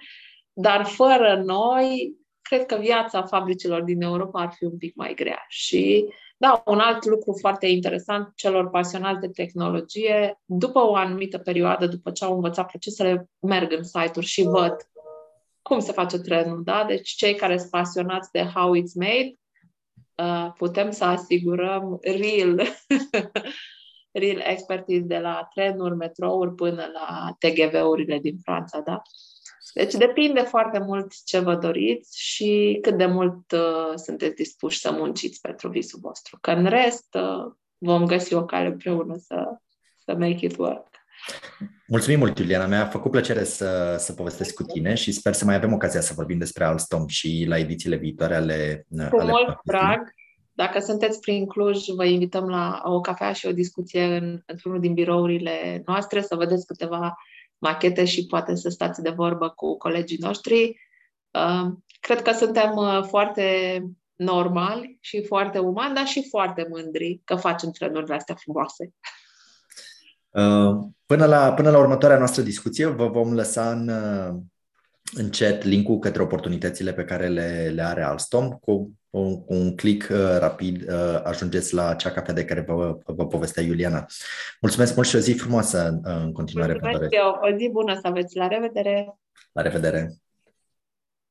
dar 0.53 0.85
fără 0.85 1.41
noi, 1.45 2.15
cred 2.41 2.65
că 2.65 2.75
viața 2.75 3.23
fabricilor 3.23 3.81
din 3.81 4.01
Europa 4.01 4.41
ar 4.41 4.53
fi 4.55 4.63
un 4.63 4.77
pic 4.77 4.95
mai 4.95 5.13
grea. 5.13 5.45
Și, 5.47 6.05
da, 6.37 6.63
un 6.65 6.79
alt 6.79 7.05
lucru 7.05 7.37
foarte 7.39 7.67
interesant 7.67 8.31
celor 8.35 8.69
pasionați 8.69 9.19
de 9.19 9.27
tehnologie, 9.27 10.41
după 10.45 10.79
o 10.79 10.95
anumită 10.95 11.37
perioadă, 11.37 11.87
după 11.87 12.11
ce 12.11 12.25
au 12.25 12.33
învățat 12.33 12.67
procesele, 12.67 13.29
merg 13.39 13.71
în 13.71 13.83
site-uri 13.83 14.25
și 14.25 14.43
văd 14.43 14.75
cum 15.73 15.81
se 15.81 15.91
face 15.91 16.17
trenul, 16.19 16.63
da? 16.63 16.83
Deci 16.87 17.09
cei 17.09 17.35
care 17.35 17.57
sunt 17.57 17.69
pasionați 17.69 18.31
de 18.31 18.43
how 18.43 18.75
it's 18.75 18.93
made, 18.93 19.33
uh, 20.15 20.51
putem 20.57 20.91
să 20.91 21.03
asigurăm 21.03 21.99
real, 22.01 22.61
real 24.21 24.39
expertise 24.45 25.01
de 25.01 25.17
la 25.17 25.47
trenuri, 25.53 25.95
metrouri 25.95 26.55
până 26.55 26.89
la 26.93 27.35
TGV-urile 27.39 28.19
din 28.19 28.37
Franța, 28.43 28.79
da? 28.79 29.01
Deci 29.73 29.93
depinde 29.93 30.41
foarte 30.41 30.79
mult 30.79 31.23
ce 31.25 31.39
vă 31.39 31.55
doriți 31.55 32.21
și 32.21 32.77
cât 32.81 32.97
de 32.97 33.05
mult 33.05 33.51
uh, 33.51 33.93
sunteți 33.95 34.35
dispuși 34.35 34.79
să 34.79 34.91
munciți 34.91 35.41
pentru 35.41 35.69
visul 35.69 35.99
vostru. 35.99 36.37
Că 36.41 36.51
în 36.51 36.65
rest 36.65 37.15
uh, 37.15 37.53
vom 37.77 38.05
găsi 38.05 38.33
o 38.33 38.45
cale 38.45 38.67
împreună 38.67 39.15
să, 39.17 39.57
să 40.05 40.13
make 40.13 40.45
it 40.45 40.57
work. 40.57 40.87
Mulțumim 41.87 42.19
mult, 42.19 42.39
Iuliana. 42.39 42.65
Mi-a 42.65 42.85
făcut 42.85 43.11
plăcere 43.11 43.43
să, 43.43 43.95
să 43.99 44.13
povestesc 44.13 44.53
cu 44.53 44.63
tine 44.63 44.93
și 44.93 45.11
sper 45.11 45.33
să 45.33 45.45
mai 45.45 45.55
avem 45.55 45.73
ocazia 45.73 46.01
să 46.01 46.13
vorbim 46.15 46.37
despre 46.37 46.63
Alstom 46.63 47.07
și 47.07 47.45
la 47.47 47.57
edițiile 47.57 47.95
viitoare 47.95 48.35
ale 48.35 48.85
Cu 49.09 49.19
ale 49.19 49.31
mult 49.31 49.59
drag. 49.63 50.13
Dacă 50.51 50.79
sunteți 50.79 51.19
prin 51.19 51.47
Cluj, 51.47 51.85
vă 51.95 52.05
invităm 52.05 52.49
la 52.49 52.81
o 52.85 52.99
cafea 52.99 53.33
și 53.33 53.45
o 53.45 53.51
discuție 53.51 54.03
în, 54.03 54.41
într-unul 54.45 54.79
din 54.79 54.93
birourile 54.93 55.81
noastre, 55.85 56.21
să 56.21 56.35
vedeți 56.35 56.65
câteva 56.65 57.13
machete 57.57 58.05
și 58.05 58.25
poate 58.25 58.55
să 58.55 58.69
stați 58.69 59.01
de 59.01 59.09
vorbă 59.09 59.49
cu 59.49 59.77
colegii 59.77 60.17
noștri. 60.19 60.79
Uh, 61.31 61.71
cred 61.99 62.21
că 62.21 62.31
suntem 62.31 62.75
uh, 62.75 63.03
foarte 63.07 63.79
normali 64.15 64.97
și 65.01 65.25
foarte 65.25 65.59
umani, 65.59 65.95
dar 65.95 66.05
și 66.05 66.27
foarte 66.29 66.67
mândri 66.69 67.21
că 67.23 67.35
facem 67.35 67.71
trenurile 67.71 68.15
astea 68.15 68.35
frumoase. 68.35 68.93
Uh, 70.33 70.85
până 71.05 71.25
la, 71.25 71.53
până 71.53 71.69
la 71.69 71.77
următoarea 71.77 72.17
noastră 72.17 72.41
discuție, 72.41 72.85
vă 72.85 73.07
vom 73.07 73.33
lăsa 73.33 73.71
în, 73.71 73.87
uh, 73.87 74.35
în 75.13 75.29
chat 75.29 75.63
linkul 75.63 75.99
către 75.99 76.21
oportunitățile 76.21 76.93
pe 76.93 77.03
care 77.03 77.27
le, 77.27 77.71
le 77.73 77.81
are 77.81 78.03
Alstom. 78.03 78.49
Cu, 78.49 78.91
cu 79.09 79.43
un 79.47 79.75
click 79.75 80.09
uh, 80.09 80.37
rapid 80.39 80.91
ajungeți 81.23 81.73
la 81.73 81.93
cea 81.93 82.11
cafea 82.11 82.33
de 82.33 82.45
care 82.45 82.61
vă, 82.61 82.97
vă 83.05 83.27
povestea 83.27 83.63
Iuliana. 83.63 84.05
Mulțumesc 84.61 84.95
mult 84.95 85.07
și 85.07 85.15
o 85.15 85.19
zi 85.19 85.33
frumoasă 85.33 85.99
în 86.03 86.31
continuare. 86.31 86.77
Mulțumesc 86.81 87.13
eu. 87.13 87.51
O 87.51 87.57
zi 87.57 87.69
bună 87.71 87.93
să 87.93 88.07
aveți. 88.07 88.37
La 88.37 88.47
revedere! 88.47 89.17
La 89.51 89.61
revedere! 89.61 90.22